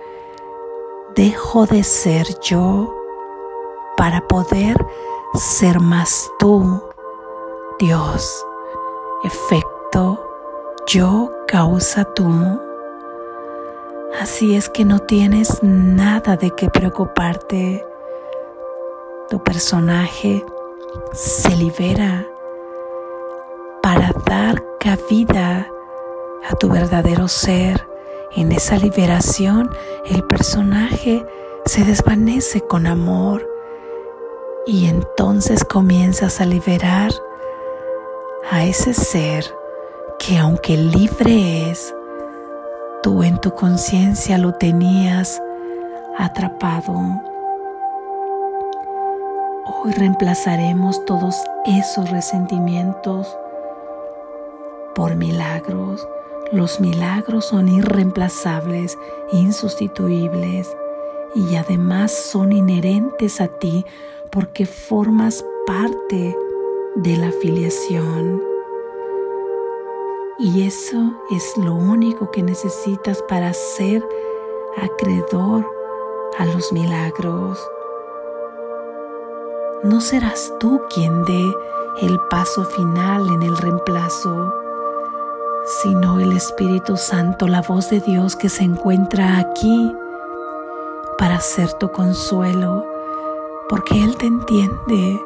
Dejo 1.16 1.66
de 1.66 1.82
ser 1.82 2.26
yo 2.40 2.99
para 4.00 4.26
poder 4.26 4.82
ser 5.34 5.78
más 5.78 6.32
tú, 6.38 6.82
Dios. 7.78 8.46
Efecto, 9.24 10.26
yo 10.86 11.30
causa 11.46 12.06
tú. 12.14 12.32
Así 14.18 14.56
es 14.56 14.70
que 14.70 14.86
no 14.86 15.00
tienes 15.00 15.62
nada 15.62 16.38
de 16.38 16.50
qué 16.52 16.70
preocuparte. 16.70 17.86
Tu 19.28 19.38
personaje 19.44 20.46
se 21.12 21.54
libera 21.58 22.26
para 23.82 24.14
dar 24.24 24.64
cabida 24.78 25.68
a 26.48 26.56
tu 26.56 26.70
verdadero 26.70 27.28
ser. 27.28 27.86
En 28.34 28.50
esa 28.50 28.78
liberación 28.78 29.70
el 30.06 30.24
personaje 30.24 31.22
se 31.66 31.84
desvanece 31.84 32.62
con 32.62 32.86
amor 32.86 33.49
y 34.70 34.86
entonces 34.86 35.64
comienzas 35.64 36.40
a 36.40 36.46
liberar 36.46 37.10
a 38.52 38.64
ese 38.64 38.94
ser 38.94 39.44
que 40.20 40.38
aunque 40.38 40.76
libre 40.76 41.68
es, 41.68 41.92
tú 43.02 43.24
en 43.24 43.40
tu 43.40 43.52
conciencia 43.52 44.38
lo 44.38 44.54
tenías 44.54 45.42
atrapado. 46.16 46.92
Hoy 49.66 49.90
reemplazaremos 49.90 51.04
todos 51.04 51.34
esos 51.66 52.08
resentimientos 52.10 53.26
por 54.94 55.16
milagros. 55.16 56.06
Los 56.52 56.78
milagros 56.78 57.46
son 57.46 57.68
irreemplazables, 57.68 58.96
insustituibles 59.32 60.76
y 61.34 61.56
además 61.56 62.12
son 62.12 62.52
inherentes 62.52 63.40
a 63.40 63.48
ti 63.48 63.84
porque 64.30 64.66
formas 64.66 65.44
parte 65.66 66.36
de 66.96 67.16
la 67.16 67.32
filiación. 67.32 68.42
Y 70.38 70.66
eso 70.66 70.96
es 71.30 71.56
lo 71.56 71.74
único 71.74 72.30
que 72.30 72.42
necesitas 72.42 73.22
para 73.22 73.52
ser 73.52 74.02
acreedor 74.76 75.66
a 76.38 76.46
los 76.46 76.72
milagros. 76.72 77.58
No 79.82 80.00
serás 80.00 80.52
tú 80.58 80.80
quien 80.94 81.24
dé 81.24 81.54
el 82.02 82.18
paso 82.30 82.64
final 82.64 83.28
en 83.28 83.42
el 83.42 83.56
reemplazo, 83.56 84.54
sino 85.82 86.20
el 86.20 86.32
Espíritu 86.32 86.96
Santo, 86.96 87.48
la 87.48 87.62
voz 87.62 87.90
de 87.90 88.00
Dios 88.00 88.36
que 88.36 88.48
se 88.48 88.64
encuentra 88.64 89.38
aquí 89.38 89.94
para 91.18 91.40
ser 91.40 91.72
tu 91.74 91.90
consuelo 91.90 92.99
porque 93.70 94.02
Él 94.02 94.16
te 94.16 94.26
entiende 94.26 95.20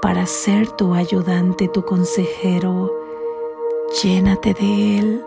para 0.00 0.24
ser 0.24 0.70
tu 0.70 0.94
ayudante, 0.94 1.68
tu 1.68 1.84
consejero. 1.84 2.90
Llénate 4.02 4.54
de 4.54 4.98
Él, 4.98 5.24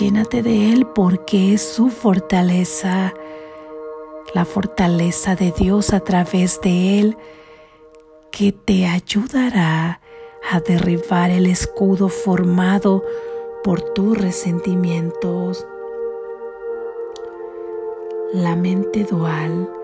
llénate 0.00 0.42
de 0.42 0.72
Él 0.72 0.86
porque 0.86 1.52
es 1.52 1.60
su 1.60 1.90
fortaleza, 1.90 3.12
la 4.32 4.46
fortaleza 4.46 5.36
de 5.36 5.52
Dios 5.52 5.92
a 5.92 6.00
través 6.00 6.58
de 6.62 7.00
Él 7.00 7.18
que 8.30 8.52
te 8.52 8.86
ayudará 8.86 10.00
a 10.50 10.60
derribar 10.60 11.30
el 11.30 11.46
escudo 11.46 12.08
formado 12.08 13.04
por 13.62 13.82
tus 13.82 14.16
resentimientos. 14.16 15.66
La 18.32 18.56
mente 18.56 19.04
dual 19.04 19.75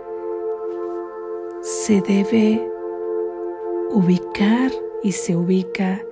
se 1.63 2.01
debe 2.03 2.61
ubicar 3.93 4.73
y 5.03 5.13
se 5.13 5.37
ubica 5.37 6.05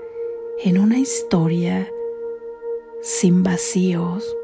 en 0.63 0.79
una 0.79 0.99
historia 0.99 1.93
sin 3.03 3.43
vacíos. 3.43 4.37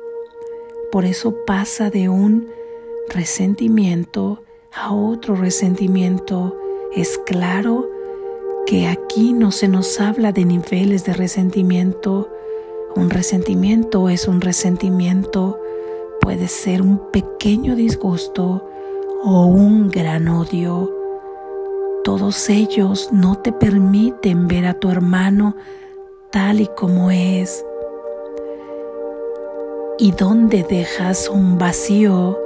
Por 0.91 1.05
eso 1.05 1.45
pasa 1.47 1.91
de 1.91 2.09
un 2.09 2.49
resentimiento 3.09 4.43
a 4.73 4.93
otro 4.93 5.37
resentimiento. 5.37 6.59
Es 6.95 7.19
claro 7.19 7.89
que 8.67 8.89
aquí 8.89 9.33
no 9.33 9.53
se 9.53 9.69
nos 9.69 10.01
habla 10.01 10.33
de 10.33 10.45
niveles 10.45 11.05
de 11.05 11.13
resentimiento. 11.13 12.29
Un 12.97 13.11
resentimiento 13.11 14.09
es 14.09 14.27
un 14.27 14.41
resentimiento 14.41 15.61
puede 16.27 16.49
ser 16.49 16.83
un 16.83 16.99
pequeño 17.13 17.77
disgusto 17.77 18.66
o 19.29 19.47
un 19.47 19.91
gran 19.91 20.29
odio. 20.29 20.89
Todos 22.05 22.49
ellos 22.49 23.09
no 23.11 23.35
te 23.35 23.51
permiten 23.51 24.47
ver 24.47 24.67
a 24.67 24.75
tu 24.75 24.89
hermano 24.89 25.57
tal 26.31 26.61
y 26.61 26.69
como 26.69 27.11
es. 27.11 27.67
¿Y 29.99 30.13
dónde 30.13 30.63
dejas 30.63 31.29
un 31.29 31.59
vacío 31.59 32.39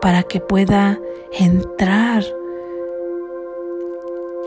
para 0.00 0.22
que 0.22 0.38
pueda 0.38 1.00
entrar 1.32 2.22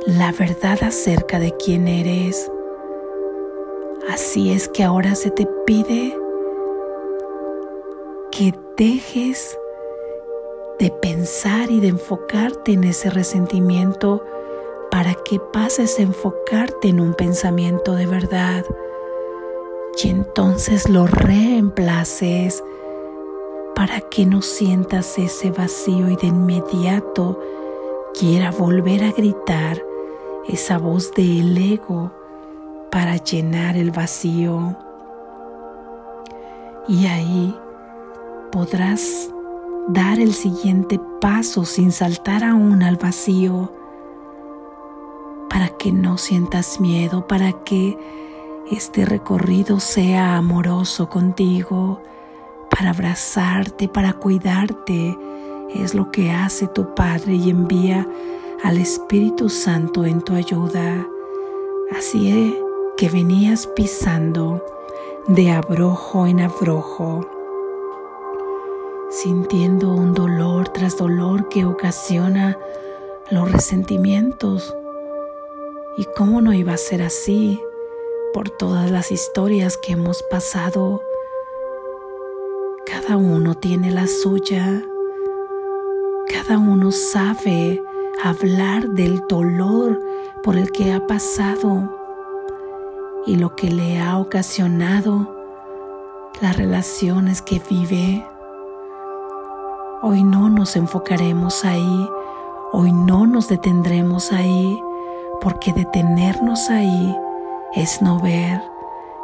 la 0.05 0.31
verdad 0.31 0.81
acerca 0.83 1.39
de 1.39 1.53
quién 1.57 1.89
eres? 1.89 2.49
Así 4.09 4.53
es 4.53 4.69
que 4.69 4.85
ahora 4.85 5.15
se 5.15 5.29
te 5.29 5.45
pide 5.65 6.17
que 8.31 8.53
dejes 8.77 9.57
de 10.81 10.89
pensar 10.89 11.69
y 11.69 11.79
de 11.79 11.89
enfocarte 11.89 12.71
en 12.71 12.83
ese 12.85 13.11
resentimiento 13.11 14.25
para 14.89 15.13
que 15.13 15.39
pases 15.39 15.99
a 15.99 16.01
enfocarte 16.01 16.87
en 16.87 16.99
un 16.99 17.13
pensamiento 17.13 17.93
de 17.93 18.07
verdad 18.07 18.65
y 20.03 20.09
entonces 20.09 20.89
lo 20.89 21.05
reemplaces 21.05 22.63
para 23.75 24.01
que 24.01 24.25
no 24.25 24.41
sientas 24.41 25.19
ese 25.19 25.51
vacío 25.51 26.09
y 26.09 26.15
de 26.15 26.25
inmediato 26.25 27.39
quiera 28.19 28.49
volver 28.49 29.03
a 29.03 29.11
gritar 29.11 29.83
esa 30.47 30.79
voz 30.79 31.13
del 31.13 31.55
ego 31.59 32.11
para 32.89 33.17
llenar 33.17 33.77
el 33.77 33.91
vacío. 33.91 34.75
Y 36.87 37.05
ahí 37.05 37.55
podrás 38.51 39.29
dar 39.87 40.19
el 40.19 40.33
siguiente 40.33 40.99
paso 41.19 41.65
sin 41.65 41.91
saltar 41.91 42.43
aún 42.43 42.83
al 42.83 42.97
vacío, 42.97 43.71
para 45.49 45.69
que 45.69 45.91
no 45.91 46.17
sientas 46.17 46.79
miedo, 46.79 47.27
para 47.27 47.51
que 47.63 47.97
este 48.71 49.05
recorrido 49.05 49.79
sea 49.79 50.37
amoroso 50.37 51.09
contigo, 51.09 52.01
para 52.69 52.91
abrazarte, 52.91 53.89
para 53.89 54.13
cuidarte. 54.13 55.17
Es 55.73 55.93
lo 55.93 56.11
que 56.11 56.31
hace 56.31 56.67
tu 56.67 56.93
Padre 56.95 57.33
y 57.35 57.49
envía 57.49 58.07
al 58.63 58.77
Espíritu 58.77 59.49
Santo 59.49 60.05
en 60.05 60.21
tu 60.21 60.33
ayuda. 60.33 61.05
Así 61.97 62.29
es 62.29 62.53
que 62.97 63.09
venías 63.09 63.67
pisando 63.67 64.63
de 65.27 65.51
abrojo 65.51 66.27
en 66.27 66.39
abrojo 66.39 67.27
sintiendo 69.11 69.93
un 69.93 70.13
dolor 70.13 70.69
tras 70.69 70.97
dolor 70.97 71.49
que 71.49 71.65
ocasiona 71.65 72.57
los 73.29 73.51
resentimientos. 73.51 74.73
¿Y 75.97 76.05
cómo 76.15 76.41
no 76.41 76.53
iba 76.53 76.73
a 76.73 76.77
ser 76.77 77.01
así 77.01 77.61
por 78.33 78.49
todas 78.49 78.89
las 78.89 79.11
historias 79.11 79.77
que 79.77 79.91
hemos 79.91 80.23
pasado? 80.23 81.01
Cada 82.85 83.17
uno 83.17 83.55
tiene 83.55 83.91
la 83.91 84.07
suya. 84.07 84.81
Cada 86.27 86.57
uno 86.57 86.93
sabe 86.93 87.83
hablar 88.23 88.87
del 88.91 89.27
dolor 89.27 89.99
por 90.41 90.55
el 90.55 90.71
que 90.71 90.93
ha 90.93 91.05
pasado 91.05 91.97
y 93.25 93.35
lo 93.35 93.55
que 93.57 93.69
le 93.69 93.99
ha 93.99 94.17
ocasionado 94.17 95.35
las 96.41 96.55
relaciones 96.55 97.41
que 97.41 97.61
vive 97.69 98.25
Hoy 100.03 100.23
no 100.23 100.49
nos 100.49 100.75
enfocaremos 100.77 101.63
ahí, 101.63 102.09
hoy 102.71 102.91
no 102.91 103.27
nos 103.27 103.49
detendremos 103.49 104.31
ahí, 104.31 104.81
porque 105.39 105.73
detenernos 105.73 106.71
ahí 106.71 107.15
es 107.75 108.01
no 108.01 108.19
ver. 108.19 108.63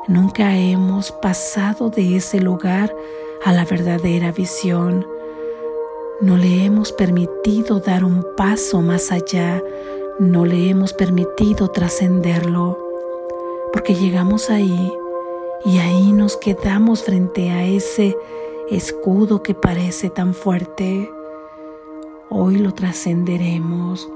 Nunca 0.07 0.55
hemos 0.55 1.11
pasado 1.11 1.89
de 1.89 2.17
ese 2.17 2.39
lugar 2.39 2.95
a 3.43 3.53
la 3.53 3.65
verdadera 3.65 4.31
visión. 4.31 5.07
No 6.21 6.37
le 6.37 6.65
hemos 6.65 6.91
permitido 6.91 7.79
dar 7.79 8.03
un 8.03 8.23
paso 8.37 8.83
más 8.83 9.11
allá, 9.11 9.63
no 10.19 10.45
le 10.45 10.69
hemos 10.69 10.93
permitido 10.93 11.69
trascenderlo, 11.69 12.77
porque 13.73 13.95
llegamos 13.95 14.51
ahí 14.51 14.93
y 15.65 15.79
ahí 15.79 16.13
nos 16.13 16.37
quedamos 16.37 17.01
frente 17.01 17.49
a 17.49 17.65
ese 17.65 18.15
escudo 18.69 19.43
que 19.43 19.53
parece 19.53 20.09
tan 20.09 20.33
fuerte, 20.33 21.09
hoy 22.29 22.57
lo 22.57 22.73
trascenderemos 22.73 24.09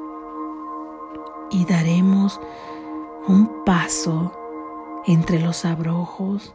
y 1.51 1.65
daremos 1.65 2.39
un 3.27 3.63
paso 3.65 4.31
entre 5.07 5.39
los 5.39 5.63
abrojos, 5.63 6.53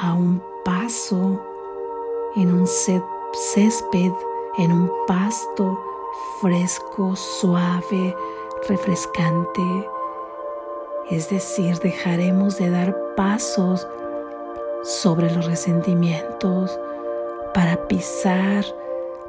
a 0.00 0.12
un 0.12 0.42
paso 0.64 1.40
en 2.36 2.52
un 2.52 2.66
césped, 2.66 4.12
en 4.58 4.72
un 4.72 4.90
pasto 5.06 5.78
fresco, 6.40 7.16
suave, 7.16 8.14
refrescante. 8.68 9.88
Es 11.08 11.30
decir, 11.30 11.78
dejaremos 11.78 12.58
de 12.58 12.70
dar 12.70 13.14
pasos 13.16 13.86
sobre 14.82 15.34
los 15.34 15.46
resentimientos, 15.46 16.78
para 17.54 17.88
pisar, 17.88 18.64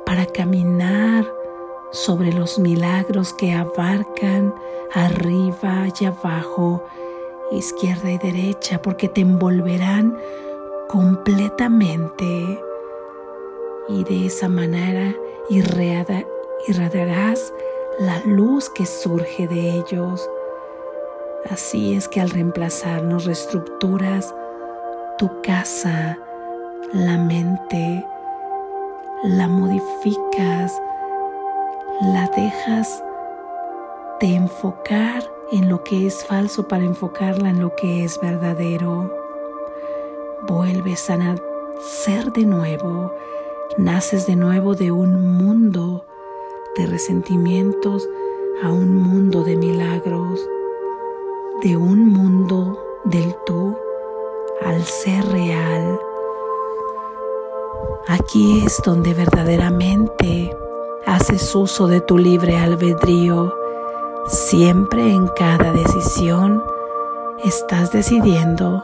para 0.05 0.25
caminar 0.25 1.25
sobre 1.91 2.31
los 2.31 2.59
milagros 2.59 3.33
que 3.33 3.53
abarcan 3.53 4.53
arriba 4.93 5.87
y 5.99 6.05
abajo, 6.05 6.83
izquierda 7.51 8.11
y 8.11 8.17
derecha, 8.17 8.81
porque 8.81 9.09
te 9.09 9.21
envolverán 9.21 10.17
completamente 10.87 12.61
y 13.87 14.03
de 14.03 14.27
esa 14.27 14.47
manera 14.47 15.15
irradiarás 15.49 17.53
la 17.99 18.21
luz 18.25 18.69
que 18.69 18.85
surge 18.85 19.47
de 19.47 19.71
ellos. 19.71 20.29
Así 21.49 21.95
es 21.95 22.07
que 22.07 22.21
al 22.21 22.29
reemplazarnos 22.29 23.25
reestructuras 23.25 24.33
tu 25.21 25.29
casa, 25.43 26.17
la 26.93 27.15
mente, 27.15 28.03
la 29.23 29.47
modificas, 29.47 30.81
la 32.01 32.27
dejas 32.36 33.03
de 34.19 34.34
enfocar 34.34 35.23
en 35.51 35.69
lo 35.69 35.84
que 35.84 36.07
es 36.07 36.25
falso 36.25 36.67
para 36.67 36.86
enfocarla 36.86 37.51
en 37.51 37.62
lo 37.62 37.75
que 37.75 38.03
es 38.03 38.19
verdadero. 38.19 39.13
Vuelves 40.47 41.07
a 41.12 41.17
nacer 41.17 42.34
de 42.34 42.45
nuevo, 42.45 43.13
naces 43.77 44.25
de 44.25 44.36
nuevo 44.36 44.73
de 44.73 44.89
un 44.89 45.38
mundo 45.38 46.03
de 46.75 46.88
resentimientos 46.88 48.10
a 48.63 48.71
un 48.71 48.95
mundo 48.95 49.43
de 49.43 49.55
milagros, 49.55 50.43
de 51.62 51.77
un 51.77 52.07
mundo 52.07 52.75
del 53.05 53.36
tú 53.45 53.77
al 54.65 54.84
ser 54.84 55.26
real. 55.28 56.00
Aquí 58.08 58.63
es 58.65 58.82
donde 58.84 59.13
verdaderamente 59.13 60.56
haces 61.06 61.54
uso 61.56 61.88
de 61.88 62.02
tu 62.02 62.17
libre 62.17 62.58
albedrío. 62.58 63.54
Siempre 64.28 65.12
en 65.12 65.28
cada 65.28 65.71
decisión 65.71 66.63
estás 67.43 67.91
decidiendo 67.91 68.84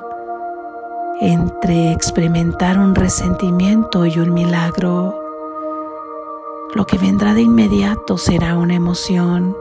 entre 1.20 1.92
experimentar 1.92 2.78
un 2.78 2.96
resentimiento 2.96 4.06
y 4.06 4.20
un 4.20 4.34
milagro. 4.34 5.16
Lo 6.74 6.86
que 6.86 6.98
vendrá 6.98 7.34
de 7.34 7.42
inmediato 7.42 8.18
será 8.18 8.58
una 8.58 8.76
emoción. 8.76 9.56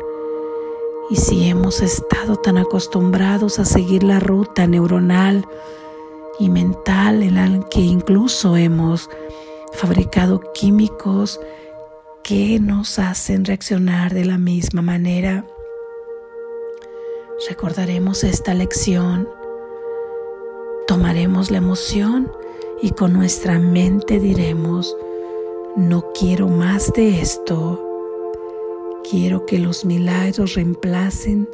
Y 1.08 1.16
si 1.16 1.48
hemos 1.48 1.82
estado 1.82 2.36
tan 2.36 2.58
acostumbrados 2.58 3.58
a 3.58 3.64
seguir 3.64 4.02
la 4.02 4.18
ruta 4.18 4.66
neuronal 4.66 5.46
y 6.38 6.48
mental 6.50 7.22
en 7.22 7.34
la 7.34 7.68
que 7.68 7.80
incluso 7.80 8.56
hemos 8.56 9.08
fabricado 9.72 10.40
químicos 10.52 11.40
que 12.22 12.58
nos 12.58 12.98
hacen 12.98 13.44
reaccionar 13.44 14.12
de 14.12 14.24
la 14.24 14.38
misma 14.38 14.82
manera. 14.82 15.46
Recordaremos 17.48 18.24
esta 18.24 18.54
lección, 18.54 19.28
tomaremos 20.86 21.50
la 21.50 21.58
emoción 21.58 22.32
y 22.82 22.90
con 22.90 23.12
nuestra 23.12 23.58
mente 23.58 24.18
diremos, 24.18 24.96
no 25.76 26.12
quiero 26.12 26.48
más 26.48 26.92
de 26.94 27.20
esto, 27.20 27.82
quiero 29.08 29.46
que 29.46 29.58
los 29.58 29.84
milagros 29.84 30.54
reemplacen 30.54 31.48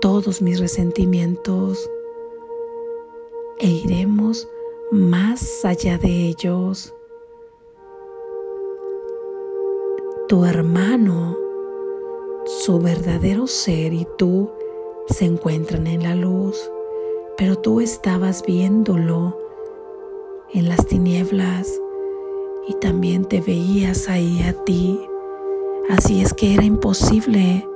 todos 0.00 0.42
mis 0.42 0.58
resentimientos 0.58 1.88
e 3.58 3.68
iremos 3.68 4.48
más 4.90 5.64
allá 5.64 5.98
de 5.98 6.28
ellos. 6.28 6.94
Tu 10.28 10.44
hermano, 10.44 11.36
su 12.44 12.78
verdadero 12.78 13.46
ser 13.46 13.92
y 13.92 14.06
tú 14.18 14.50
se 15.08 15.24
encuentran 15.24 15.86
en 15.86 16.02
la 16.02 16.14
luz, 16.14 16.70
pero 17.36 17.56
tú 17.56 17.80
estabas 17.80 18.44
viéndolo 18.44 19.38
en 20.52 20.68
las 20.68 20.86
tinieblas 20.86 21.80
y 22.68 22.74
también 22.74 23.24
te 23.24 23.40
veías 23.40 24.08
ahí 24.08 24.42
a 24.42 24.52
ti. 24.64 25.00
Así 25.88 26.22
es 26.22 26.32
que 26.32 26.54
era 26.54 26.64
imposible 26.64 27.66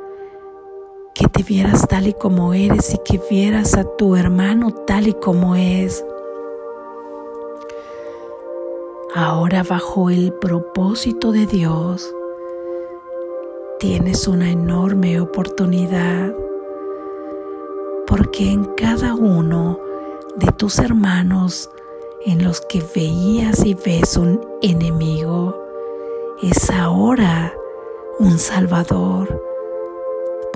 que 1.17 1.29
te 1.29 1.43
vieras 1.43 1.89
tal 1.89 2.09
y 2.09 2.13
como 2.13 2.53
eres 2.53 2.93
y 2.93 2.99
que 2.99 3.19
vieras 3.31 3.75
a 3.75 3.85
tu 3.97 4.17
hermano 4.17 4.71
tal 4.71 5.09
y 5.09 5.15
como 5.15 5.57
es. 5.57 6.05
Ahora 9.15 9.63
bajo 9.63 10.11
el 10.11 10.35
propósito 10.35 11.33
de 11.33 11.47
Dios, 11.47 12.15
tienes 13.79 14.29
una 14.29 14.51
enorme 14.51 15.19
oportunidad 15.19 16.35
porque 18.07 18.51
en 18.51 18.65
cada 18.77 19.15
uno 19.15 19.81
de 20.37 20.53
tus 20.53 20.79
hermanos 20.79 21.71
en 22.27 22.45
los 22.45 22.61
que 22.61 22.83
veías 22.95 23.65
y 23.65 23.73
ves 23.73 24.19
un 24.19 24.39
enemigo, 24.61 25.59
es 26.43 26.69
ahora 26.69 27.55
un 28.19 28.39
Salvador, 28.39 29.56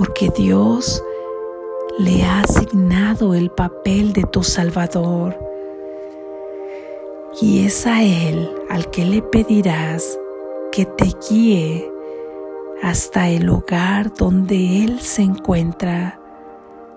porque 0.00 0.30
Dios 0.30 1.04
le 1.98 2.22
ha 2.22 2.40
asignado 2.40 3.34
el 3.34 3.50
papel 3.50 4.14
de 4.14 4.22
tu 4.22 4.42
Salvador. 4.42 5.38
Y 7.38 7.66
es 7.66 7.86
a 7.86 8.02
Él 8.02 8.50
al 8.70 8.90
que 8.90 9.04
le 9.04 9.20
pedirás 9.20 10.18
que 10.72 10.86
te 10.86 11.12
guíe 11.28 11.92
hasta 12.82 13.28
el 13.28 13.44
lugar 13.44 14.14
donde 14.14 14.84
Él 14.84 15.00
se 15.00 15.20
encuentra, 15.20 16.18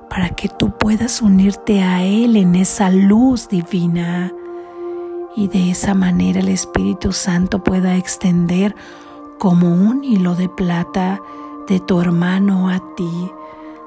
para 0.10 0.30
que 0.30 0.48
tú 0.48 0.72
puedas 0.78 1.22
unirte 1.22 1.82
a 1.82 2.06
Él 2.06 2.38
en 2.38 2.56
esa 2.56 2.90
luz 2.90 3.50
divina 3.50 4.32
y 5.36 5.50
de 5.50 5.72
esa 5.72 5.94
manera 5.94 6.40
el 6.40 6.48
Espíritu 6.48 7.12
Santo 7.12 7.66
pueda 7.66 7.98
extender 7.98 8.74
como 9.40 9.74
un 9.74 10.06
hilo 10.06 10.36
de 10.36 10.48
plata 10.48 11.20
de 11.68 11.80
tu 11.80 12.02
hermano 12.02 12.70
a 12.70 12.80
ti, 12.96 13.32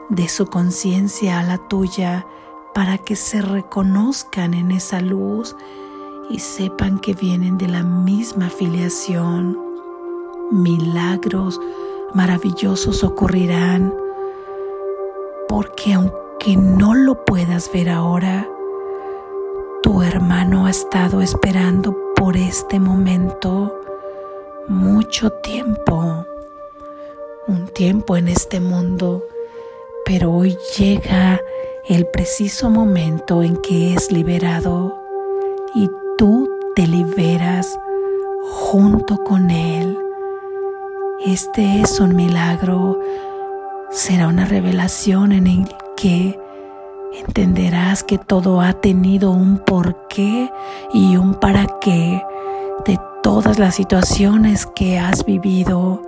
de 0.08 0.28
su 0.28 0.46
conciencia 0.46 1.38
a 1.38 1.42
la 1.42 1.58
tuya, 1.58 2.26
para 2.74 2.98
que 2.98 3.16
se 3.16 3.40
reconozcan 3.40 4.54
en 4.54 4.70
esa 4.70 5.00
luz 5.00 5.56
y 6.28 6.40
sepan 6.40 6.98
que 6.98 7.14
vienen 7.14 7.58
de 7.58 7.68
la 7.68 7.82
misma 7.82 8.50
filiación. 8.50 9.58
Milagros 10.50 11.60
maravillosos 12.14 13.02
ocurrirán, 13.02 13.94
porque 15.48 15.94
aunque 15.94 16.56
no 16.56 16.94
lo 16.94 17.24
puedas 17.24 17.70
ver 17.72 17.88
ahora, 17.88 18.48
tu 19.82 20.02
hermano 20.02 20.66
ha 20.66 20.70
estado 20.70 21.20
esperando 21.20 21.96
por 22.14 22.36
este 22.36 22.80
momento 22.80 23.72
mucho 24.68 25.30
tiempo, 25.30 26.26
un 27.48 27.68
tiempo 27.68 28.16
en 28.16 28.28
este 28.28 28.60
mundo, 28.60 29.24
pero 30.04 30.32
hoy 30.32 30.56
llega 30.76 31.40
el 31.88 32.06
preciso 32.06 32.70
momento 32.70 33.42
en 33.42 33.56
que 33.58 33.94
es 33.94 34.10
liberado 34.10 35.00
y 35.74 35.88
tú 36.18 36.48
te 36.74 36.86
liberas 36.86 37.78
junto 38.42 39.22
con 39.22 39.50
él. 39.50 39.96
Este 41.24 41.80
es 41.80 42.00
un 42.00 42.16
milagro, 42.16 42.98
será 43.90 44.26
una 44.26 44.44
revelación 44.44 45.32
en 45.32 45.46
el 45.46 45.68
que 45.96 46.38
entenderás 47.26 48.02
que 48.02 48.18
todo 48.18 48.60
ha 48.60 48.72
tenido 48.72 49.30
un 49.30 49.58
porqué 49.58 50.50
y 50.92 51.16
un 51.16 51.34
para 51.34 51.66
qué 51.80 52.22
de 52.84 52.98
todas 53.22 53.58
las 53.58 53.76
situaciones 53.76 54.66
que 54.66 54.98
has 54.98 55.24
vivido 55.24 56.02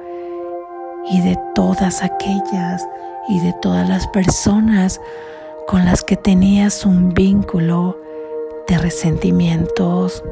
y 1.11 1.21
de 1.21 1.39
todas 1.55 2.03
aquellas 2.03 2.87
y 3.29 3.41
de 3.41 3.55
todas 3.61 3.89
las 3.89 4.07
personas 4.09 5.01
con 5.67 5.85
las 5.85 6.03
que 6.03 6.17
tenías 6.17 6.87
un 6.87 7.15
vínculo 7.15 7.99
de 8.67 8.79
resentimientos. 8.79 10.23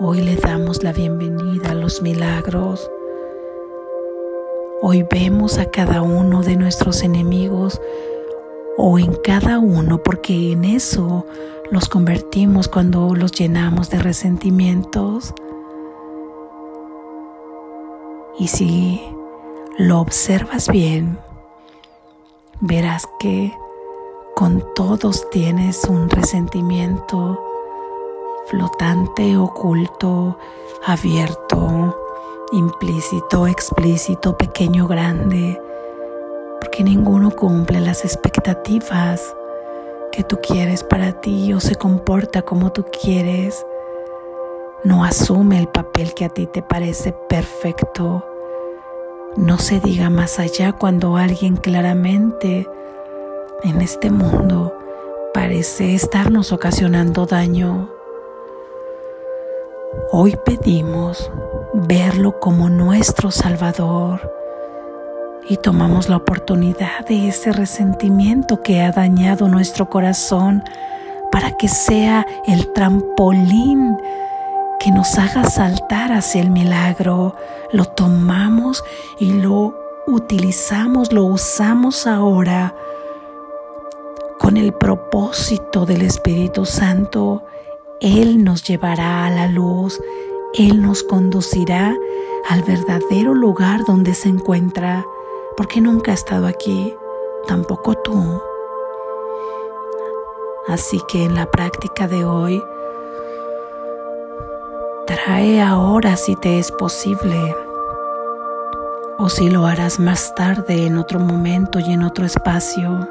Hoy 0.00 0.20
le 0.20 0.36
damos 0.36 0.82
la 0.82 0.92
bienvenida 0.92 1.70
a 1.70 1.74
los 1.74 2.02
milagros 2.02 2.90
Hoy 4.86 5.02
vemos 5.02 5.56
a 5.56 5.70
cada 5.70 6.02
uno 6.02 6.42
de 6.42 6.56
nuestros 6.56 7.04
enemigos 7.04 7.80
o 8.76 8.98
en 8.98 9.14
cada 9.14 9.58
uno 9.58 10.02
porque 10.02 10.52
en 10.52 10.66
eso 10.66 11.24
los 11.70 11.88
convertimos 11.88 12.68
cuando 12.68 13.14
los 13.14 13.32
llenamos 13.32 13.88
de 13.88 13.98
resentimientos. 14.00 15.32
Y 18.38 18.48
si 18.48 19.00
lo 19.78 20.00
observas 20.00 20.68
bien, 20.68 21.18
verás 22.60 23.06
que 23.18 23.56
con 24.34 24.64
todos 24.74 25.28
tienes 25.30 25.84
un 25.84 26.10
resentimiento 26.10 27.40
flotante, 28.46 29.36
oculto, 29.36 30.38
abierto 30.84 31.96
implícito, 32.52 33.46
explícito, 33.46 34.36
pequeño, 34.36 34.86
grande, 34.86 35.60
porque 36.60 36.84
ninguno 36.84 37.30
cumple 37.30 37.80
las 37.80 38.04
expectativas 38.04 39.34
que 40.12 40.22
tú 40.22 40.38
quieres 40.40 40.84
para 40.84 41.20
ti 41.20 41.52
o 41.52 41.60
se 41.60 41.74
comporta 41.74 42.42
como 42.42 42.72
tú 42.72 42.84
quieres. 42.84 43.66
No 44.84 45.02
asume 45.02 45.58
el 45.58 45.68
papel 45.68 46.12
que 46.12 46.26
a 46.26 46.28
ti 46.28 46.46
te 46.46 46.60
parece 46.60 47.14
perfecto. 47.26 48.22
No 49.34 49.56
se 49.56 49.80
diga 49.80 50.10
más 50.10 50.38
allá 50.38 50.72
cuando 50.72 51.16
alguien 51.16 51.56
claramente 51.56 52.68
en 53.62 53.80
este 53.80 54.10
mundo 54.10 54.76
parece 55.32 55.94
estarnos 55.94 56.52
ocasionando 56.52 57.24
daño. 57.24 57.88
Hoy 60.12 60.36
pedimos 60.44 61.30
verlo 61.72 62.38
como 62.38 62.68
nuestro 62.68 63.30
Salvador 63.30 64.30
y 65.48 65.56
tomamos 65.56 66.10
la 66.10 66.18
oportunidad 66.18 67.06
de 67.08 67.28
ese 67.28 67.52
resentimiento 67.52 68.62
que 68.62 68.82
ha 68.82 68.92
dañado 68.92 69.48
nuestro 69.48 69.88
corazón 69.88 70.62
para 71.32 71.52
que 71.52 71.68
sea 71.68 72.26
el 72.46 72.70
trampolín 72.74 73.96
que 74.84 74.90
nos 74.90 75.18
haga 75.18 75.44
saltar 75.48 76.12
hacia 76.12 76.42
el 76.42 76.50
milagro. 76.50 77.34
Lo 77.72 77.86
tomamos 77.86 78.84
y 79.18 79.32
lo 79.32 79.74
utilizamos, 80.06 81.12
lo 81.12 81.24
usamos 81.24 82.06
ahora 82.06 82.74
con 84.38 84.58
el 84.58 84.74
propósito 84.74 85.86
del 85.86 86.02
Espíritu 86.02 86.66
Santo. 86.66 87.44
Él 88.00 88.44
nos 88.44 88.62
llevará 88.62 89.24
a 89.24 89.30
la 89.30 89.46
luz 89.46 90.00
él 90.56 90.80
nos 90.80 91.02
conducirá 91.02 91.96
al 92.48 92.62
verdadero 92.62 93.34
lugar 93.34 93.84
donde 93.86 94.14
se 94.14 94.28
encuentra, 94.28 95.04
porque 95.56 95.80
nunca 95.80 96.12
ha 96.12 96.14
estado 96.14 96.46
aquí, 96.46 96.94
tampoco 97.48 97.94
tú. 97.94 98.40
Así 100.68 101.00
que 101.08 101.24
en 101.24 101.34
la 101.34 101.50
práctica 101.50 102.06
de 102.06 102.24
hoy, 102.24 102.62
trae 105.06 105.60
ahora 105.60 106.16
si 106.16 106.36
te 106.36 106.58
es 106.58 106.72
posible, 106.72 107.54
o 109.18 109.28
si 109.28 109.50
lo 109.50 109.66
harás 109.66 109.98
más 110.00 110.34
tarde, 110.34 110.86
en 110.86 110.98
otro 110.98 111.20
momento 111.20 111.78
y 111.78 111.92
en 111.92 112.02
otro 112.02 112.26
espacio. 112.26 113.08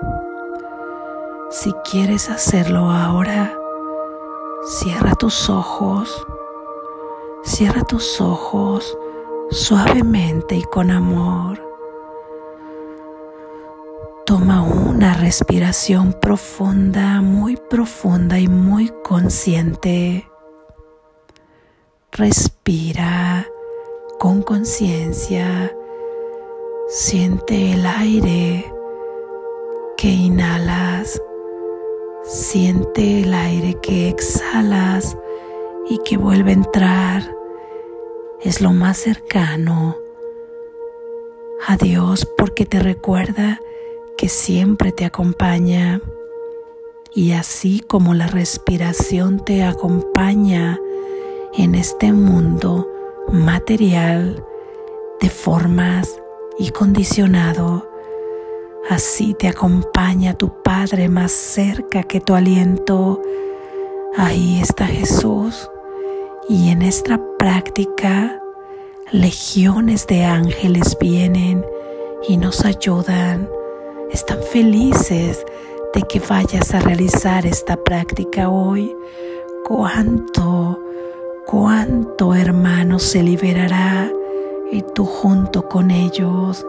Si 1.50 1.74
quieres 1.90 2.30
hacerlo 2.30 2.90
ahora, 2.90 3.54
cierra 4.66 5.16
tus 5.16 5.50
ojos 5.50 6.26
Cierra 7.44 7.84
tus 7.84 8.22
ojos 8.22 8.98
suavemente 9.52 10.56
y 10.56 10.64
con 10.64 10.92
amor. 10.92 11.62
Toma 14.26 14.64
una 14.64 15.14
respiración 15.14 16.14
profunda, 16.14 17.22
muy 17.22 17.58
profunda 17.58 18.40
y 18.40 18.48
muy 18.48 18.94
consciente. 19.04 20.33
Respira 22.16 23.48
con 24.20 24.44
conciencia. 24.44 25.76
Siente 26.88 27.74
el 27.74 27.88
aire 27.88 28.72
que 29.98 30.10
inhalas. 30.10 31.20
Siente 32.24 33.22
el 33.22 33.34
aire 33.34 33.80
que 33.82 34.10
exhalas 34.10 35.18
y 35.90 35.98
que 36.06 36.18
vuelve 36.18 36.52
a 36.52 36.54
entrar 36.54 37.36
es 38.42 38.62
lo 38.62 38.74
más 38.74 39.00
cercano 39.00 39.98
a 41.68 41.78
Dios 41.78 42.28
porque 42.38 42.68
te 42.68 42.80
recuerda 42.80 43.60
que 44.18 44.30
siempre 44.30 44.92
te 44.92 45.06
acompaña 45.06 46.00
y 47.16 47.32
así 47.32 47.80
como 47.80 48.14
la 48.14 48.28
respiración 48.28 49.44
te 49.44 49.64
acompaña 49.64 50.80
en 51.56 51.76
este 51.76 52.12
mundo 52.12 52.88
material 53.32 54.44
de 55.22 55.30
formas 55.30 56.20
y 56.58 56.72
condicionado, 56.72 57.88
así 58.90 59.34
te 59.34 59.48
acompaña 59.48 60.34
tu 60.34 60.62
Padre 60.64 61.10
más 61.10 61.32
cerca 61.32 62.04
que 62.04 62.20
tu 62.20 62.34
aliento. 62.34 63.22
Ahí 64.18 64.60
está 64.62 64.86
Jesús 64.86 65.70
y 66.50 66.70
en 66.70 66.82
esta 66.82 67.20
práctica 67.38 68.42
legiones 69.12 70.08
de 70.08 70.26
ángeles 70.26 70.98
vienen 71.00 71.66
y 72.28 72.38
nos 72.38 72.66
ayudan. 72.66 73.50
Están 74.12 74.40
felices 74.52 75.46
de 75.94 76.02
que 76.02 76.20
vayas 76.20 76.74
a 76.74 76.80
realizar 76.80 77.46
esta 77.46 77.78
práctica 77.78 78.50
hoy. 78.50 78.96
Cuánto, 79.66 80.83
cuánto 81.46 82.34
hermano 82.34 83.00
se 83.00 83.24
liberará 83.24 84.10
y 84.72 84.82
tú 84.82 85.06
junto 85.06 85.68
con 85.68 85.92
ellos. 85.92 86.66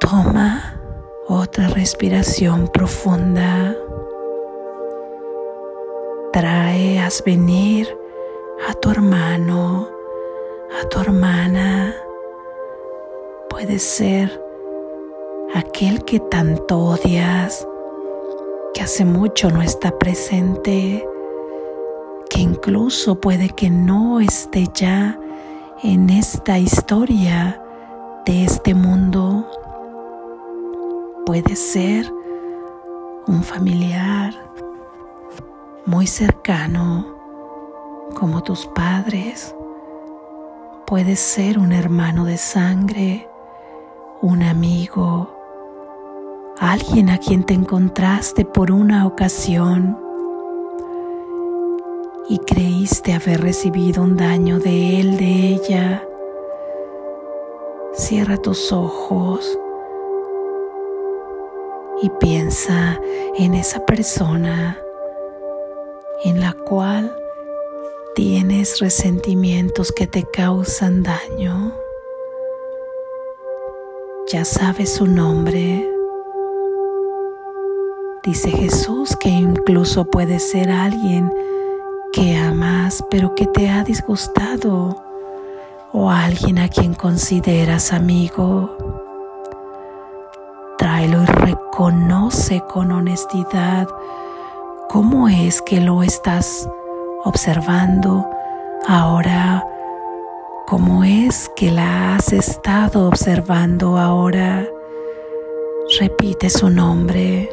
Toma 0.00 0.80
otra 1.28 1.68
respiración 1.68 2.68
profunda. 2.68 3.74
Trae 6.32 7.00
venir 7.24 7.86
a 8.68 8.74
tu 8.74 8.90
hermano 8.90 9.94
a 10.80 10.88
tu 10.88 11.00
hermana. 11.00 11.94
Puede 13.48 13.78
ser 13.78 14.40
aquel 15.54 16.04
que 16.04 16.18
tanto 16.18 16.78
odias, 16.78 17.66
que 18.72 18.82
hace 18.82 19.04
mucho 19.04 19.50
no 19.50 19.62
está 19.62 19.96
presente, 19.98 21.06
que 22.34 22.40
incluso 22.40 23.20
puede 23.20 23.50
que 23.50 23.70
no 23.70 24.18
esté 24.18 24.68
ya 24.74 25.18
en 25.82 26.10
esta 26.10 26.58
historia 26.58 27.62
de 28.26 28.44
este 28.44 28.74
mundo. 28.74 29.46
Puede 31.24 31.54
ser 31.54 32.12
un 33.28 33.42
familiar 33.42 34.34
muy 35.86 36.06
cercano 36.06 37.06
como 38.14 38.42
tus 38.42 38.66
padres 38.66 39.54
Puede 40.86 41.16
ser 41.16 41.58
un 41.58 41.72
hermano 41.72 42.26
de 42.26 42.36
sangre, 42.36 43.26
un 44.20 44.42
amigo, 44.42 45.34
alguien 46.58 47.08
a 47.08 47.16
quien 47.16 47.42
te 47.42 47.54
encontraste 47.54 48.44
por 48.44 48.70
una 48.70 49.06
ocasión 49.06 50.03
y 52.28 52.38
creíste 52.38 53.12
haber 53.12 53.40
recibido 53.40 54.02
un 54.02 54.16
daño 54.16 54.58
de 54.58 55.00
él, 55.00 55.16
de 55.16 55.48
ella. 55.54 56.06
Cierra 57.92 58.36
tus 58.38 58.72
ojos 58.72 59.58
y 62.02 62.10
piensa 62.20 63.00
en 63.36 63.54
esa 63.54 63.84
persona 63.84 64.78
en 66.24 66.40
la 66.40 66.52
cual 66.52 67.14
tienes 68.14 68.80
resentimientos 68.80 69.92
que 69.92 70.06
te 70.06 70.24
causan 70.24 71.02
daño, 71.02 71.74
ya 74.28 74.44
sabes 74.44 74.94
su 74.94 75.06
nombre. 75.06 75.90
Dice 78.24 78.50
Jesús 78.50 79.16
que 79.16 79.28
incluso 79.28 80.06
puede 80.06 80.38
ser 80.38 80.70
alguien 80.70 81.30
que 82.14 82.36
amas 82.36 83.04
pero 83.10 83.34
que 83.34 83.46
te 83.46 83.68
ha 83.68 83.82
disgustado 83.82 85.02
o 85.92 86.10
alguien 86.10 86.58
a 86.58 86.68
quien 86.68 86.94
consideras 86.94 87.92
amigo. 87.92 88.76
Tráelo 90.78 91.22
y 91.22 91.26
reconoce 91.26 92.62
con 92.68 92.92
honestidad 92.92 93.88
cómo 94.88 95.28
es 95.28 95.60
que 95.62 95.80
lo 95.80 96.02
estás 96.02 96.68
observando 97.24 98.26
ahora 98.86 99.64
cómo 100.66 101.04
es 101.04 101.50
que 101.54 101.70
la 101.70 102.16
has 102.16 102.32
estado 102.32 103.06
observando 103.06 103.98
ahora. 103.98 104.66
Repite 106.00 106.48
su 106.50 106.70
nombre. 106.70 107.50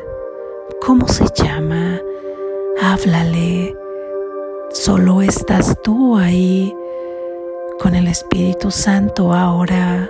¿Cómo 0.81 1.07
se 1.07 1.25
llama? 1.35 1.99
Háblale. 2.81 3.80
Solo 4.73 5.21
estás 5.21 5.77
tú 5.83 6.17
ahí 6.17 6.75
con 7.79 7.95
el 7.95 8.07
Espíritu 8.07 8.71
Santo 8.71 9.33
ahora. 9.33 10.09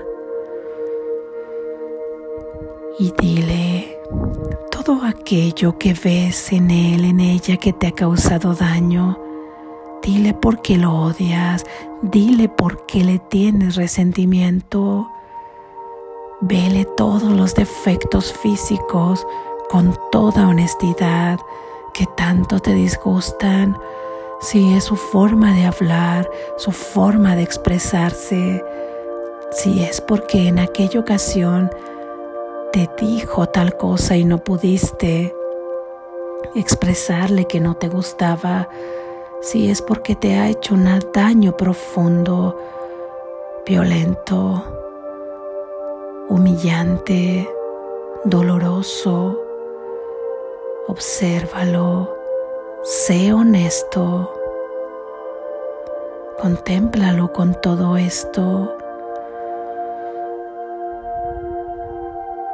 Y 2.99 3.13
dile 3.19 3.99
todo 4.71 5.01
aquello 5.03 5.77
que 5.77 5.93
ves 5.93 6.51
en 6.51 6.71
él, 6.71 7.05
en 7.05 7.19
ella 7.19 7.57
que 7.57 7.73
te 7.73 7.87
ha 7.87 7.91
causado 7.91 8.53
daño 8.53 9.17
Dile 10.01 10.33
por 10.33 10.63
qué 10.63 10.79
lo 10.79 10.95
odias, 10.95 11.63
dile 12.01 12.49
por 12.49 12.87
qué 12.87 13.03
le 13.03 13.19
tienes 13.19 13.75
resentimiento. 13.75 15.07
Vele 16.41 16.85
todos 16.97 17.31
los 17.31 17.53
defectos 17.53 18.33
físicos 18.33 19.27
con 19.69 19.95
toda 20.11 20.47
honestidad 20.47 21.39
que 21.93 22.07
tanto 22.17 22.59
te 22.59 22.73
disgustan, 22.73 23.77
si 24.41 24.73
es 24.73 24.85
su 24.85 24.95
forma 24.95 25.53
de 25.53 25.65
hablar, 25.65 26.29
su 26.57 26.71
forma 26.71 27.35
de 27.35 27.43
expresarse, 27.43 28.65
si 29.51 29.83
es 29.83 30.01
porque 30.01 30.47
en 30.47 30.57
aquella 30.57 30.99
ocasión 30.99 31.69
te 32.73 32.89
dijo 32.99 33.47
tal 33.47 33.77
cosa 33.77 34.17
y 34.17 34.25
no 34.25 34.39
pudiste 34.39 35.35
expresarle 36.55 37.45
que 37.45 37.59
no 37.59 37.75
te 37.75 37.87
gustaba, 37.87 38.67
si 39.41 39.69
es 39.69 39.81
porque 39.81 40.15
te 40.15 40.35
ha 40.35 40.49
hecho 40.49 40.73
un 40.73 40.87
daño 41.13 41.55
profundo, 41.55 42.57
violento, 43.65 44.63
humillante, 46.29 47.47
doloroso. 48.25 49.37
Obsérvalo, 50.87 52.20
sé 52.83 53.33
honesto, 53.33 54.33
contémplalo 56.41 57.31
con 57.31 57.59
todo 57.61 57.97
esto. 57.97 58.75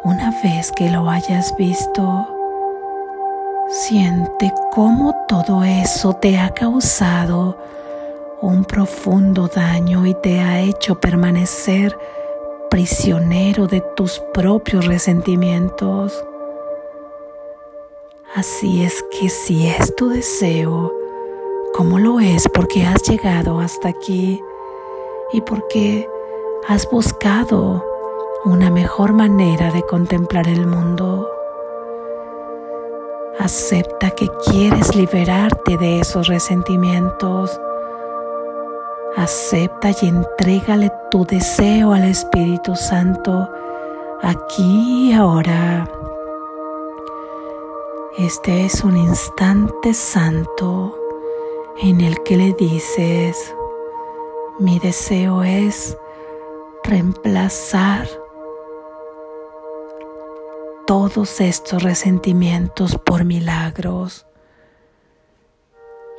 Una 0.03 0.31
vez 0.43 0.71
que 0.71 0.89
lo 0.89 1.09
hayas 1.09 1.55
visto, 1.57 2.27
Siente 3.69 4.53
cómo 4.71 5.25
todo 5.27 5.65
eso 5.65 6.13
te 6.13 6.39
ha 6.39 6.53
causado 6.53 7.57
un 8.39 8.63
profundo 8.63 9.49
daño 9.49 10.05
y 10.05 10.13
te 10.13 10.39
ha 10.39 10.61
hecho 10.61 11.01
permanecer 11.01 11.97
prisionero 12.69 13.67
de 13.67 13.81
tus 13.97 14.21
propios 14.33 14.85
resentimientos. 14.85 16.23
Así 18.38 18.83
es 18.83 19.04
que 19.10 19.29
si 19.29 19.65
es 19.65 19.96
tu 19.96 20.10
deseo, 20.10 20.94
como 21.73 21.98
lo 21.98 22.19
es 22.19 22.48
porque 22.48 22.85
has 22.85 23.02
llegado 23.02 23.60
hasta 23.60 23.90
aquí 23.90 24.44
y 25.33 25.42
porque 25.42 26.08
has 26.67 26.88
buscado 26.92 27.83
una 28.46 28.69
mejor 28.69 29.13
manera 29.13 29.71
de 29.71 29.81
contemplar 29.81 30.48
el 30.48 30.67
mundo, 30.67 31.27
Acepta 33.40 34.12
que 34.12 34.27
quieres 34.46 34.96
liberarte 34.96 35.77
de 35.77 36.00
esos 36.00 36.27
resentimientos. 36.27 37.60
Acepta 39.15 39.90
y 40.00 40.08
entrégale 40.08 40.92
tu 41.10 41.25
deseo 41.25 41.94
al 41.94 42.04
Espíritu 42.04 42.75
Santo 42.75 43.50
aquí 44.21 45.10
y 45.10 45.13
ahora. 45.13 45.88
Este 48.17 48.65
es 48.65 48.83
un 48.83 48.97
instante 48.97 49.93
santo 49.93 50.97
en 51.79 52.01
el 52.01 52.23
que 52.23 52.35
le 52.35 52.53
dices, 52.53 53.53
mi 54.57 54.79
deseo 54.79 55.43
es 55.43 55.95
reemplazar 56.83 58.07
todos 60.87 61.39
estos 61.41 61.83
resentimientos 61.83 62.97
por 62.97 63.23
milagros. 63.23 64.25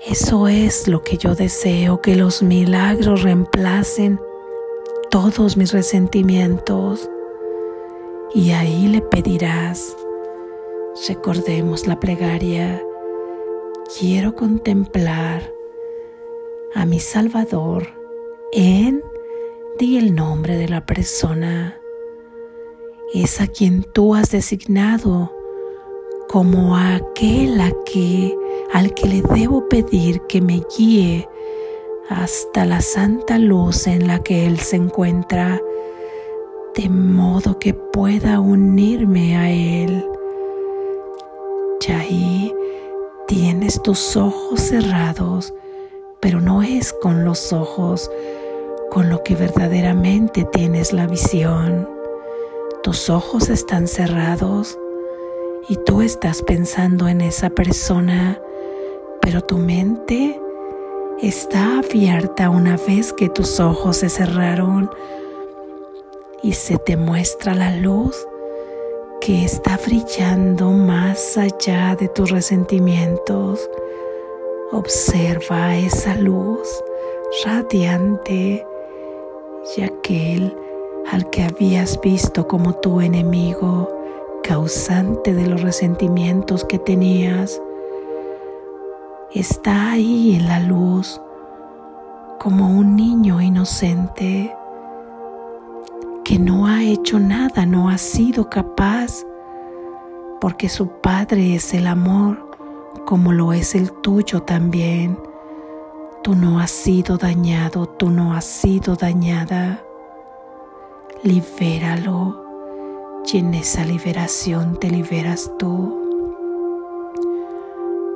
Eso 0.06 0.46
es 0.46 0.86
lo 0.86 1.02
que 1.02 1.16
yo 1.16 1.34
deseo, 1.34 2.00
que 2.00 2.14
los 2.14 2.44
milagros 2.44 3.24
reemplacen 3.24 4.20
todos 5.10 5.56
mis 5.56 5.72
resentimientos. 5.72 7.10
Y 8.32 8.52
ahí 8.52 8.86
le 8.86 9.00
pedirás, 9.00 9.96
recordemos 11.06 11.86
la 11.86 12.00
plegaria, 12.00 12.82
quiero 13.98 14.34
contemplar 14.34 15.52
a 16.74 16.84
mi 16.86 16.98
Salvador 16.98 17.86
en, 18.52 19.02
di 19.78 19.98
el 19.98 20.14
nombre 20.14 20.56
de 20.56 20.68
la 20.68 20.84
persona, 20.84 21.78
es 23.14 23.40
a 23.40 23.46
quien 23.46 23.84
tú 23.84 24.14
has 24.14 24.30
designado 24.30 25.32
como 26.28 26.76
aquel 26.76 27.60
a 27.60 27.72
que, 27.84 28.36
al 28.72 28.92
que 28.94 29.08
le 29.08 29.22
debo 29.22 29.68
pedir 29.68 30.20
que 30.22 30.40
me 30.40 30.62
guíe 30.76 31.28
hasta 32.08 32.64
la 32.64 32.80
santa 32.80 33.38
luz 33.38 33.86
en 33.86 34.06
la 34.06 34.22
que 34.22 34.46
Él 34.46 34.58
se 34.58 34.76
encuentra, 34.76 35.60
de 36.74 36.88
modo 36.88 37.58
que 37.58 37.72
pueda 37.72 38.40
unirme 38.40 39.36
a 39.36 39.50
Él. 39.50 40.04
Ahí 41.92 42.54
tienes 43.26 43.82
tus 43.82 44.16
ojos 44.16 44.60
cerrados, 44.60 45.54
pero 46.20 46.40
no 46.40 46.62
es 46.62 46.92
con 46.92 47.24
los 47.24 47.52
ojos 47.52 48.10
con 48.90 49.10
lo 49.10 49.22
que 49.22 49.34
verdaderamente 49.34 50.44
tienes 50.44 50.92
la 50.92 51.06
visión. 51.06 51.88
Tus 52.82 53.10
ojos 53.10 53.48
están 53.48 53.86
cerrados 53.86 54.78
y 55.68 55.76
tú 55.76 56.00
estás 56.00 56.42
pensando 56.42 57.08
en 57.08 57.20
esa 57.20 57.50
persona, 57.50 58.40
pero 59.20 59.42
tu 59.42 59.58
mente 59.58 60.40
está 61.20 61.78
abierta 61.78 62.48
una 62.48 62.76
vez 62.76 63.12
que 63.12 63.28
tus 63.28 63.60
ojos 63.60 63.98
se 63.98 64.08
cerraron 64.08 64.90
y 66.42 66.52
se 66.52 66.78
te 66.78 66.96
muestra 66.96 67.54
la 67.54 67.76
luz 67.76 68.26
que 69.20 69.44
está 69.44 69.78
brillando 69.84 70.70
más 70.70 71.36
allá 71.36 71.96
de 71.96 72.08
tus 72.08 72.30
resentimientos. 72.30 73.68
Observa 74.72 75.76
esa 75.76 76.14
luz 76.16 76.68
radiante 77.44 78.66
y 79.76 79.82
aquel 79.82 80.56
al 81.10 81.28
que 81.30 81.42
habías 81.42 82.00
visto 82.00 82.46
como 82.46 82.74
tu 82.74 83.00
enemigo 83.00 83.88
causante 84.42 85.34
de 85.34 85.46
los 85.46 85.62
resentimientos 85.62 86.64
que 86.64 86.78
tenías, 86.78 87.60
está 89.34 89.92
ahí 89.92 90.36
en 90.36 90.48
la 90.48 90.60
luz 90.60 91.20
como 92.38 92.70
un 92.70 92.96
niño 92.96 93.40
inocente 93.40 94.54
que 96.28 96.38
no 96.38 96.66
ha 96.66 96.84
hecho 96.84 97.18
nada, 97.18 97.64
no 97.64 97.88
ha 97.88 97.96
sido 97.96 98.50
capaz, 98.50 99.24
porque 100.42 100.68
su 100.68 100.88
Padre 101.00 101.54
es 101.54 101.72
el 101.72 101.86
amor, 101.86 102.50
como 103.06 103.32
lo 103.32 103.54
es 103.54 103.74
el 103.74 103.90
tuyo 104.02 104.42
también. 104.42 105.18
Tú 106.22 106.34
no 106.34 106.60
has 106.60 106.70
sido 106.70 107.16
dañado, 107.16 107.86
tú 107.86 108.10
no 108.10 108.34
has 108.34 108.44
sido 108.44 108.94
dañada. 108.94 109.82
Libéralo 111.22 112.44
y 113.24 113.38
en 113.38 113.54
esa 113.54 113.86
liberación 113.86 114.78
te 114.78 114.90
liberas 114.90 115.50
tú. 115.58 115.96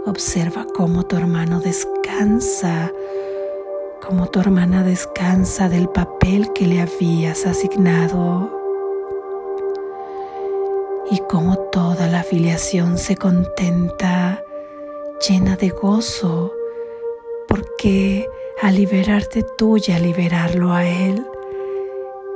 Observa 0.04 0.66
cómo 0.74 1.04
tu 1.04 1.16
hermano 1.16 1.60
descansa, 1.60 2.92
cómo 4.06 4.26
tu 4.26 4.40
hermana 4.40 4.82
descansa 4.82 5.68
del 5.68 5.88
papel 5.88 6.52
que 6.52 6.66
le 6.66 6.80
habías 6.80 7.46
asignado 7.46 8.50
y 11.10 11.18
cómo 11.28 11.56
toda 11.70 12.08
la 12.08 12.20
afiliación 12.20 12.98
se 12.98 13.16
contenta, 13.16 14.42
llena 15.26 15.56
de 15.56 15.68
gozo, 15.68 16.52
porque 17.46 18.26
al 18.60 18.74
liberarte 18.74 19.44
tú 19.56 19.76
y 19.76 19.92
a 19.92 19.98
liberarlo 19.98 20.72
a 20.72 20.84
él, 20.84 21.24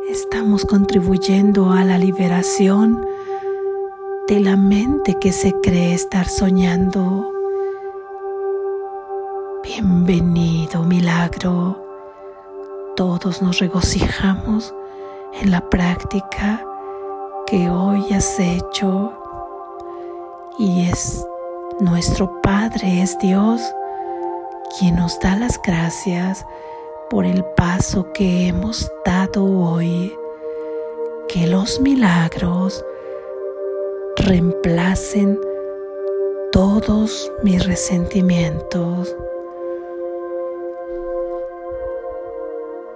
estamos 0.08 0.64
contribuyendo 0.64 1.72
a 1.72 1.84
la 1.84 1.98
liberación 1.98 3.04
de 4.28 4.40
la 4.40 4.56
mente 4.56 5.16
que 5.20 5.32
se 5.32 5.52
cree 5.62 5.94
estar 5.94 6.28
soñando. 6.28 7.35
Bienvenido 9.78 10.84
milagro. 10.84 11.76
Todos 12.96 13.42
nos 13.42 13.58
regocijamos 13.58 14.74
en 15.34 15.50
la 15.50 15.68
práctica 15.68 16.64
que 17.46 17.68
hoy 17.68 18.10
has 18.14 18.40
hecho 18.40 19.12
y 20.58 20.88
es 20.88 21.26
nuestro 21.78 22.40
Padre, 22.40 23.02
es 23.02 23.18
Dios, 23.18 23.60
quien 24.78 24.96
nos 24.96 25.20
da 25.20 25.36
las 25.36 25.60
gracias 25.62 26.46
por 27.10 27.26
el 27.26 27.44
paso 27.44 28.10
que 28.14 28.48
hemos 28.48 28.90
dado 29.04 29.44
hoy, 29.44 30.10
que 31.28 31.46
los 31.48 31.80
milagros 31.80 32.82
reemplacen 34.16 35.38
todos 36.50 37.30
mis 37.42 37.66
resentimientos. 37.66 39.14